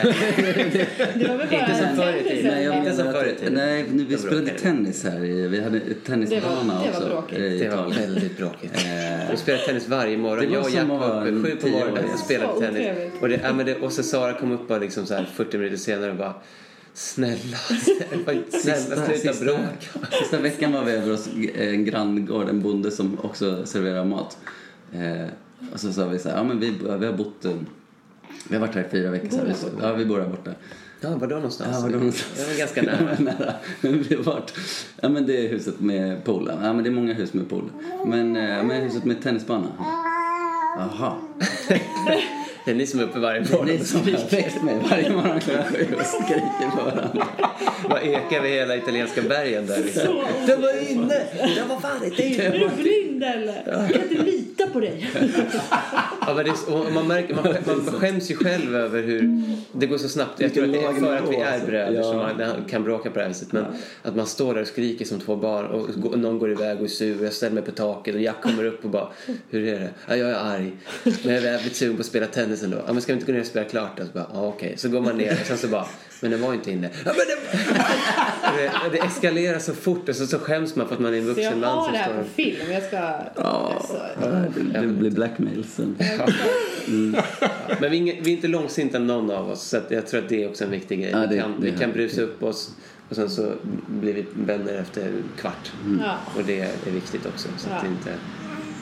[1.15, 2.51] Det var väl bara Inte som förr i tiden.
[2.53, 2.85] Nej, jag procent.
[2.87, 3.53] Inte som menar förr i tiden.
[3.53, 5.23] nej, nu, vi spelade tennis här.
[5.25, 7.59] i- Vi hade tennisbana Det var- det var också bråkigt.
[7.59, 8.71] Det var väldigt bråkigt.
[8.75, 10.51] Eh, Vi spelade tennis varje morgon.
[10.53, 13.11] Jag och Jack var uppe sju på morgonen och spelade tennis.
[13.21, 15.57] Och, det, ja, men det, och så Sara kom upp bara liksom så här 40
[15.57, 16.33] minuter senare och bara
[16.99, 17.57] Snälla,
[18.49, 20.07] snälla sluta bråka.
[20.19, 24.37] Sista veckan var vi över hos en granngård, en bonde som också serverar mat.
[24.93, 25.27] Eh,
[25.73, 26.69] och så sa vi så här, ja men vi,
[26.99, 27.51] vi har bott, eh,
[28.49, 29.29] vi har varit här i fyra veckor.
[29.29, 30.51] Så här, vi, ja, vi bor här borta.
[31.01, 31.69] Ja, var då någonstans?
[31.73, 32.37] Ja, var då någonstans?
[32.37, 33.19] Det var ganska nära.
[33.19, 33.53] nära.
[33.81, 34.53] Men vi har varit,
[35.01, 36.57] ja men det är huset med poolen.
[36.63, 37.71] Ja men det är många hus med pool.
[38.05, 39.67] Men, eh, men huset med tennisbana.
[40.77, 41.15] Jaha.
[42.65, 44.29] Det är ni som är uppe varje morgon och skriker.
[44.29, 47.27] väckt mig varje morgon klockan sju och skriker på varandra.
[47.89, 50.23] Bara ekar vi hela italienska bergen där liksom.
[50.47, 51.23] Den var inne!
[51.55, 52.43] Den var fan inte inne!
[52.43, 53.63] Är du blind eller?
[53.93, 55.09] Kan inte lita på dig.
[56.27, 59.43] Ja, men det, är- man, märker, man, man skäms ju själv över hur
[59.73, 60.39] det går så snabbt.
[60.41, 62.03] Jag tror att det är för att vi är bröder Ja.
[62.03, 63.51] som man kan bråka på det här viset.
[63.51, 63.65] Men
[64.03, 66.87] att man står där och skriker som två barn och någon går iväg och är
[66.87, 67.23] sur.
[67.23, 69.07] Jag ställer mig på taket och Jack kommer upp och bara
[69.49, 69.89] Hur är det?
[70.07, 70.71] Ja, jag är arg.
[71.03, 72.77] Men jag är jävligt sugen på att spela tennis ändå.
[72.87, 74.03] Ja, men ska vi inte gå ner och spela klart då?
[74.05, 74.73] Så bara, ja, okej.
[74.77, 75.85] Så går man ner och sen så bara
[76.21, 76.89] Men den var inte inne.
[77.05, 77.37] Ja, men det...
[78.91, 81.23] det, det eskalerar så fort och så, så skäms man för att man är en
[81.23, 82.71] Så jag vuxen man har som det här på film.
[82.71, 82.97] Jag ska...
[83.41, 83.93] Alltså,
[84.73, 85.95] Det, det blir blackmail sen.
[87.79, 90.19] Men vi är, inga, vi är inte långsinta någon av oss så att jag tror
[90.23, 91.09] att det är också en viktig grej.
[91.11, 92.71] Ja, det- vi kan, det vi kan brusa upp oss
[93.09, 93.51] och sen så
[93.87, 95.71] blir vi vänner efter en kvart.
[96.05, 96.17] ja.
[96.35, 97.47] Och det är viktigt också.
[97.57, 97.81] Så att Ja.
[97.83, 98.09] det inte...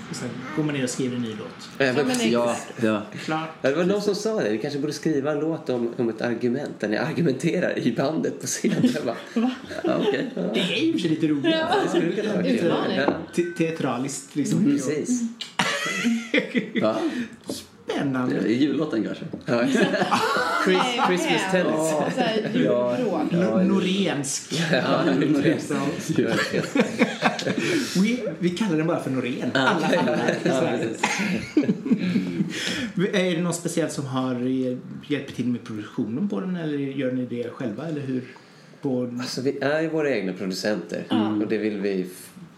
[0.10, 1.70] Och sen går man ner och skriver en ny låt.
[1.78, 3.02] Ja, Ja, men Ja, ja.
[3.26, 3.50] Klart.
[3.62, 4.50] det var någon som sa det.
[4.50, 8.42] Vi kanske borde skriva en låt om, om ett argument där ni argumenterar i bandet
[8.42, 8.90] på scenen.
[9.06, 9.16] Bara,
[9.84, 10.30] ja okej.
[10.54, 11.44] Det är ju för lite roligt.
[11.44, 12.74] det skulle kunna vara kul.
[12.98, 13.14] Ja,
[13.58, 14.64] Teatraliskt liksom.
[14.66, 15.22] precis.
[16.74, 16.96] Ja,
[17.88, 18.36] det Spännande.
[18.38, 19.26] är jullåten kanske.
[19.46, 19.64] Ja.
[20.66, 21.94] Chris, Christmas tennis.
[22.56, 23.32] julbråk.
[23.32, 24.54] No- Norénsk.
[24.72, 25.04] Ja,
[26.18, 26.30] Ja.
[28.02, 29.52] Vi, vi kallar den bara för Norén.
[29.54, 29.90] Alla
[30.44, 30.54] Ja.
[33.14, 34.78] Är det någon speciellt som har eh,
[35.08, 38.22] hjälpt till med produktionen på den eller gör ni det själva eller hur?
[38.82, 39.04] På...
[39.20, 41.04] Alltså, vi är ju våra egna producenter
[41.42, 42.08] och det vill vi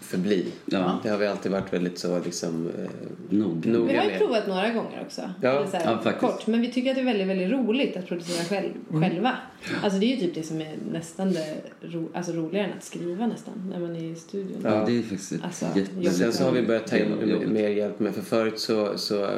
[0.10, 0.46] förbli.
[0.66, 1.00] Ja.
[1.04, 2.90] Det har vi alltid varit väldigt så liksom eh,
[3.30, 3.66] Nog.
[3.66, 4.20] Vi noga har ju med.
[4.20, 5.22] provat några gånger också.
[5.42, 5.68] Ja.
[5.72, 6.20] Så här, Ja, faktiskt.
[6.20, 6.48] kort.
[6.48, 9.36] Men vi tycker att det är väldigt, väldigt roligt att producera själv, själva.
[9.84, 12.84] Alltså det är ju typ det som är nästan det ro, alltså roligare än att
[12.84, 14.62] skriva nästan när man är i studion.
[14.64, 16.12] Ja, det är faktiskt Alltså, jätte...
[16.12, 18.16] Sen så har vi börjat ta in mer hjälp med.
[18.16, 19.30] För förut så, så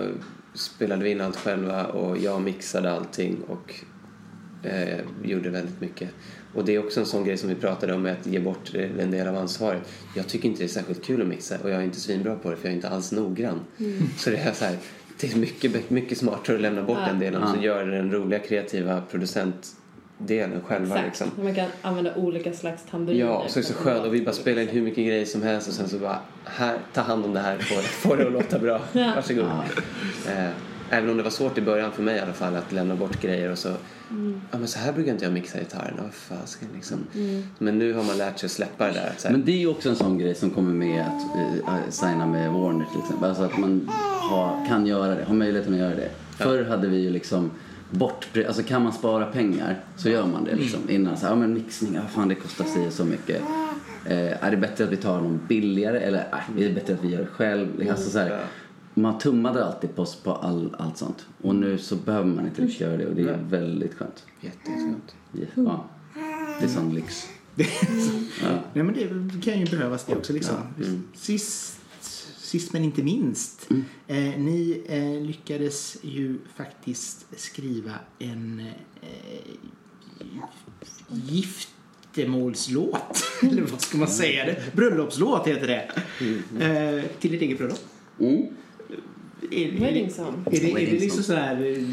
[0.53, 3.73] spelade vi in allt själva och jag mixade allting och
[4.63, 6.09] eh, gjorde väldigt mycket.
[6.55, 8.71] Och det är också en sån grej som vi pratade om med att ge bort
[8.99, 9.81] en del av ansvaret.
[10.15, 12.49] Jag tycker inte det är särskilt kul att mixa och jag är inte svinbra på
[12.49, 13.59] det för jag är inte alls noggrann.
[14.17, 14.77] Så det är så här,
[15.19, 17.07] det är mycket, mycket smartare att lämna bort Ja.
[17.07, 21.05] den delen och så gör den roliga kreativa producentdelen själva Exakt.
[21.07, 21.43] liksom.
[21.45, 23.25] Man kan använda olika slags tamburiner.
[23.25, 25.25] Ja, och så är det så skönt och vi bara spelar in hur mycket grejer
[25.25, 28.15] som helst och sen så bara här, ta hand om det här, få det, få
[28.15, 28.81] det att låta bra.
[28.93, 29.11] Ja.
[29.15, 29.45] Varsågod.
[30.27, 30.49] Eh,
[30.91, 33.21] även om det var svårt i början för mig i alla fall att lämna bort
[33.21, 33.69] grejer och så,
[34.51, 36.97] ja men så här brukar inte jag mixa gitarren, vad fasiken liksom.
[37.57, 39.13] Men nu har man lärt sig att släppa det där.
[39.17, 41.37] Så här, Men det är ju också en sån grej som kommer med att
[41.67, 43.29] uh, signa med Warner till exempel.
[43.29, 43.89] Alltså att man
[44.29, 46.09] ha, kan göra det, har möjligheten att göra det.
[46.37, 47.51] Förr hade vi ju liksom
[47.89, 50.89] bort, alltså kan man spara pengar så gör man det liksom.
[50.89, 53.41] Innan så här, ja men mixning, ja fan det kostar sig så mycket.
[54.05, 57.03] Eh, är det bättre att vi tar någon billigare eller äh, är det bättre att
[57.03, 57.67] vi gör det själv?
[57.89, 58.37] Alltså, så här, Ja.
[59.01, 61.25] Man tummade alltid på, på all, allt sånt.
[61.41, 64.25] Och nu så behöver man inte göra det och det är väldigt skönt.
[64.41, 65.15] Jätteskönt.
[65.55, 65.85] Ja,
[66.59, 67.27] det är sån lyx.
[68.41, 68.59] Ja.
[68.73, 69.07] Nej, men det
[69.41, 70.33] kan ju behövas det också.
[70.33, 70.55] Liksom.
[71.13, 71.79] Sist,
[72.37, 73.69] sist men inte minst.
[74.07, 78.59] Eh, ni eh, lyckades ju faktiskt skriva en
[79.01, 79.07] eh,
[81.07, 83.23] giftermålslåt.
[83.41, 84.45] Eller vad ska man säga?
[84.45, 84.75] det?
[84.75, 85.91] Bröllopslåt heter det.
[86.65, 87.79] Eh, till ditt eget bröllop.
[88.19, 88.47] Mm.
[89.51, 90.45] Är, Wedding song.
[90.51, 91.83] Är det, är det liksom så här eh,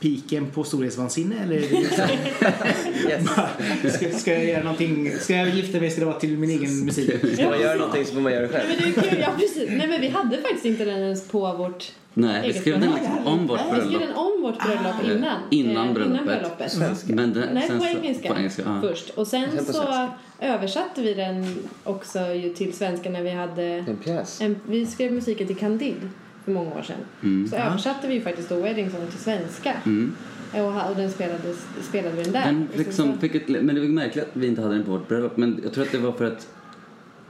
[0.00, 2.04] piken på storhetsvansinne eller är det liksom,
[3.08, 3.94] Yes.
[3.96, 6.84] ska, ska jag göra någonting, ska jag gifta mig ska det vara till min egen
[6.84, 7.10] musik?
[7.34, 8.94] Ska man göra någonting så får man göra det Men själv.
[8.94, 9.68] det är kul, ja precis.
[9.70, 13.08] Nej men vi hade faktiskt inte den ens på vårt Nej, vi skrev den bröllop.
[13.10, 14.00] liksom om vårt Vi skrev bröllop.
[14.00, 15.38] den om vårt bröllop innan.
[15.50, 16.20] Innan bröllopet.
[16.22, 17.08] Innan bröllopet.
[17.08, 18.80] Men den, Nej, sen på engelska, På engelska ja.
[18.82, 19.10] först.
[19.10, 20.08] Och sen, Sen så
[20.40, 24.40] översatte vi den också ju till svenska när vi hade En pjäs.
[24.40, 26.08] en, vi skrev musiken till Candide
[26.44, 27.48] för många år sedan.
[27.48, 29.72] Så översatte vi faktiskt då Wedding Song till svenska.
[29.86, 30.14] Mm.
[30.52, 32.44] Och, och den spelades, spelade vi den där.
[32.44, 35.08] Den liksom fick ett, men det var märkligt att vi inte hade den på vårt
[35.08, 35.36] bröllop.
[35.36, 36.48] Men jag tror att det var för att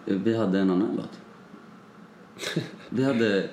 [0.05, 1.21] vi hade en annan låt.
[2.89, 3.49] Vi hade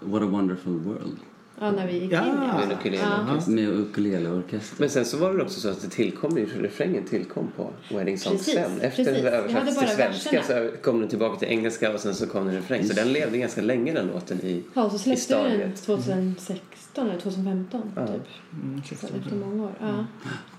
[0.00, 1.16] What a wonderful world
[1.62, 2.26] Ja, när vi gick Ja.
[2.28, 2.34] in.
[2.34, 3.02] Med en ukulele.
[3.02, 3.40] Ja.
[3.46, 4.76] med ukuleleorkester.
[4.80, 8.18] Men sen så var det också så att det tillkom ju, refrängen tillkom på Wedding
[8.18, 8.80] Song Precis, sen.
[8.80, 9.24] Efter precis.
[9.24, 10.70] hade översattes till svenska verserna.
[10.70, 12.84] så kom den tillbaka till engelska och sen så kom det en refräng.
[12.88, 15.82] Så den levde ganska länge den låten i, Ja, så i släppte vi den stadiet.
[16.36, 18.06] 2016 eller 2015 Ja.
[18.06, 18.16] typ.
[18.62, 19.70] Mm, Så efter många år.
[19.80, 20.04] Ja.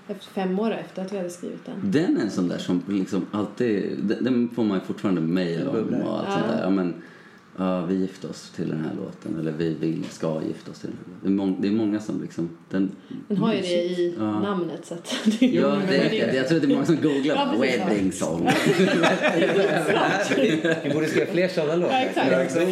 [0.08, 1.90] Efter fem år efter att vi hade skrivit den.
[1.90, 5.68] Den är en sån där som liksom alltid, den, den får man ju fortfarande mejl
[5.68, 6.32] om och allt Ja.
[6.34, 6.62] sånt där.
[6.62, 6.94] Ja, men,
[7.58, 10.88] ja, vi gifte oss till den här låten eller vi vill, ska gifta oss till
[10.90, 11.20] den här låten.
[11.22, 12.90] Det är, mång, det är många som liksom, den,
[13.28, 14.40] Den har ju det i Ja.
[14.40, 16.96] namnet så att det är Ja, det, det, jag tror att det är många som
[16.96, 18.50] googlar Ja, wedding song.
[20.84, 21.94] Vi borde skriva fler sådana låtar.
[21.94, 22.00] Ja,
[22.40, 22.68] exakt.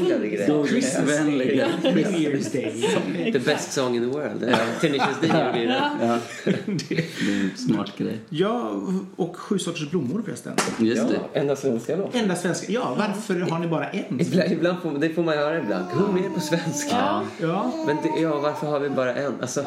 [2.12, 3.32] Year's Day.
[3.32, 4.40] The best song in the world.
[4.80, 5.98] Tenacious D gjorde det.
[6.00, 6.18] Ja,
[6.88, 8.18] det är en smart grej.
[8.28, 8.82] Ja,
[9.16, 10.52] och Sju sorters blommor förresten.
[10.78, 11.14] Just det.
[11.14, 12.14] Ja, enda svenska låt.
[12.14, 12.72] Enda svenska.
[12.72, 14.20] Ja, varför har ni bara en?
[14.52, 15.90] Ibland, ibland får, det får man höra ibland.
[15.90, 16.96] Sjung mer på svenska.
[16.96, 17.22] Ja.
[17.40, 19.40] Ja, Men det, ja, varför har vi bara en?
[19.40, 19.64] Alltså,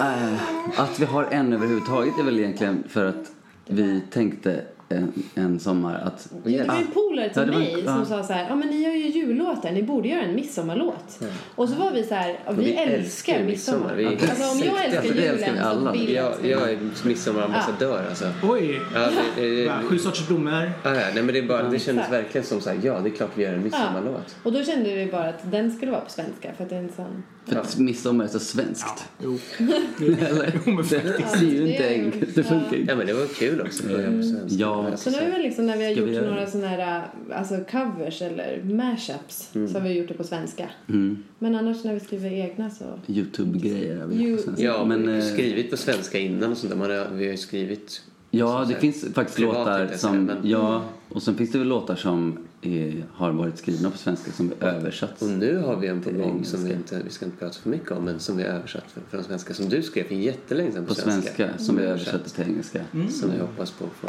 [0.00, 3.32] Äh, att vi har en överhuvudtaget är väl egentligen för att
[3.66, 6.28] vi tänkte en, en sommar att...
[6.44, 7.94] Det var ju polare till Ja, mig ja.
[7.94, 11.18] som sa så här, ja men ni gör ju jullåtar, ni borde göra en midsommarlåt.
[11.54, 13.94] Och så var vi så här, ja, vi, vi älskar älskar midsommar.
[13.96, 14.16] midsommar.
[14.20, 15.92] Vi- Alltså om jag älskar Alltså, det älskar julen vi alla.
[15.92, 18.24] så vill jag jag, jag är midsommarambassadör alltså.
[18.42, 18.80] oj.
[18.94, 20.52] Ja, det, det, Sju sorters blommor.
[20.82, 23.08] Ja, ja, nej, men det, är bara, det kändes verkligen som så här, ja det
[23.08, 24.36] är klart vi gör en midsommarlåt.
[24.42, 26.80] Och då kände vi bara att den skulle vara på svenska för att det är
[26.80, 27.22] en sån...
[27.46, 29.04] För att midsommar är så svenskt.
[29.22, 29.38] Jo.
[29.98, 30.60] Eller?
[30.90, 31.02] Det,
[31.40, 32.34] det är ju inte enkelt.
[32.34, 32.92] Det funkar inte.
[32.92, 34.38] Ja men det var kul också svenska.
[34.48, 34.96] Ja.
[34.96, 37.56] Så nu har vi liksom när vi har Ska vi gjort några såna här alltså
[37.70, 40.70] covers eller mashups så har vi gjort det på svenska.
[40.88, 41.22] Mm.
[41.38, 42.84] Men annars när vi skriver egna så...
[43.06, 44.64] Youtube-grejer har vi You- på svenska.
[44.64, 46.78] Ja, men men, eh, skrivit på svenska innan och sånt där.
[46.78, 50.24] Man har, vi har ju skrivit Ja, det finns faktiskt låtar som...
[50.24, 54.32] men- Ja, och sen finns det väl låtar som är, har varit skrivna på svenska
[54.32, 55.22] som är översatts.
[55.22, 57.70] Och nu har vi en på gång som vi inte, vi ska inte prata för
[57.70, 59.54] mycket om, men som vi har översatt från svenska.
[59.54, 62.14] Som du skrev för jättelänge sedan på, På svenska, som vi översatt.
[62.14, 62.80] översätter till engelska.
[63.10, 64.08] Som vi hoppas på att få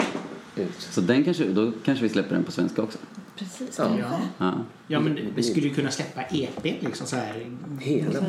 [0.62, 0.70] ut.
[0.80, 2.98] Så den kanske, då kanske vi släpper den på svenska också.
[3.38, 3.75] Precis.
[3.79, 3.89] Ja.
[3.99, 4.19] Ja.
[4.38, 4.53] Ja.
[4.88, 7.45] ja, men vi skulle ju kunna släppa EP liksom så här.
[7.81, 8.19] Hela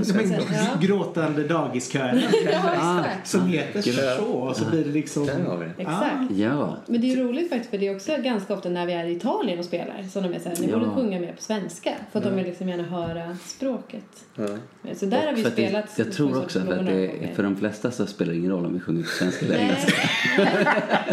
[0.53, 0.69] Ja.
[0.81, 2.21] Gråtande dagiskören.
[2.53, 3.29] Ja, exakt.
[3.29, 4.25] Som heter så.
[4.25, 5.27] Och så blir det liksom...
[5.27, 5.83] Där har vi det.
[5.83, 6.31] Exakt.
[6.31, 6.77] Ja.
[6.87, 9.05] Men det är ju roligt faktiskt för det är också ganska ofta när vi är
[9.07, 10.79] i Italien och spelar som de är såhär, ni Ja.
[10.79, 11.93] borde sjunga mer på svenska.
[12.13, 14.25] För att de vill liksom gärna höra språket.
[14.35, 14.49] Ja.
[14.95, 15.85] Så där har vi att det, spelat.
[15.99, 18.73] jag tror också för att det, för de flesta så spelar det ingen roll om
[18.75, 19.93] vi sjunger på svenska eller engelska.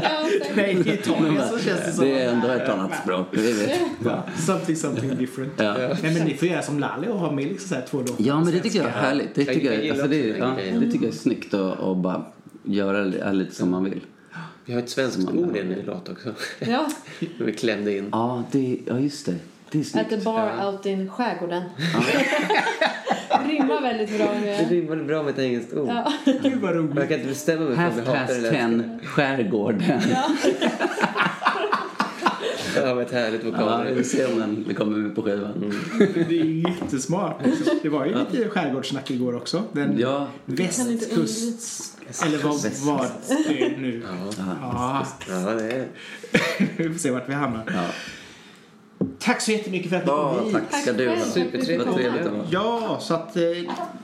[0.04, 0.28] Ja.
[0.56, 2.06] Nej, i Italien så känns det som...
[2.06, 3.28] Det är ändå ett annat språk.
[3.32, 3.80] Vi vet.
[4.06, 5.54] Ja, something, something different.
[5.58, 5.74] Ja.
[5.78, 8.16] Nej, men ni får göra som Lalli och ha med liksom så här två låtar
[8.18, 9.36] Ja, men det tycker jag är härligt.
[9.36, 12.26] Det tycker jag alltså det, ja, det tycker jag är snyggt och, och bara
[12.64, 14.02] göra li- lite som man vill.
[14.66, 16.30] Vi har ett svenskt ord i en ny låt också.
[16.60, 16.88] Ja,
[17.38, 18.10] vi klämde in.
[18.12, 19.36] Ja, det, ja just det.
[19.74, 21.64] Det at the bar out in skärgården.
[23.48, 24.70] Rimmar väldigt bra Det med...
[24.72, 25.90] rimmade bra med ett engelskt ord.
[25.90, 26.14] Ja.
[26.26, 26.96] Gud vad roligt.
[26.96, 29.84] Jag kan inte bestämma mig för om jag hatar eller ten, skärgården.
[29.90, 30.28] Ja.
[30.44, 30.72] det.
[32.76, 33.88] Ja, ett härligt Ja, vokal.
[33.94, 35.74] vi ser om den det kommer med på skivan.
[36.30, 37.40] Det är jättesmart.
[37.82, 39.64] Det var ju lite skärgårdssnack igår också.
[39.72, 42.00] Den Ja, västkust...
[42.26, 42.54] Eller vad
[42.98, 43.08] var
[43.50, 44.02] det nu?
[44.62, 45.06] Ja.
[45.30, 45.88] Ja, det är
[46.78, 47.64] Vi får se vart vi hamnar.
[47.68, 47.84] ja.
[49.20, 50.54] Tack så jättemycket för att ni ja kom hit.
[50.72, 51.26] tack ska du ha.
[51.26, 52.30] Supertrevligt.
[52.50, 53.44] Ja, så att eh,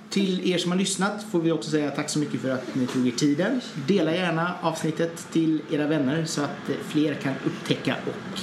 [0.09, 2.87] till er som har lyssnat får vi också säga tack så mycket för att ni
[2.87, 3.61] tog er tiden.
[3.87, 8.39] Dela gärna avsnittet till era vänner så att eh, fler kan upptäcka och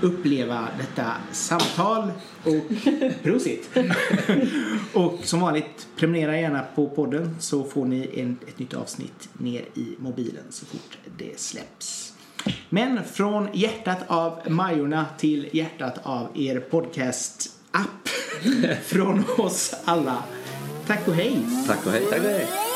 [0.00, 2.12] uppleva detta samtal.
[2.44, 2.72] Och
[3.22, 3.70] prosit!
[4.92, 9.64] och som vanligt, prenumerera gärna på podden så får ni en, ett nytt avsnitt ner
[9.74, 12.09] i mobilen så fort det släpps.
[12.68, 18.08] Men från hjärtat av Majorna till hjärtat av er podcast-app
[18.84, 20.22] från oss alla.
[20.86, 21.38] Tack och hej!
[21.66, 22.06] Tack och hej.
[22.10, 22.69] Tack, tack.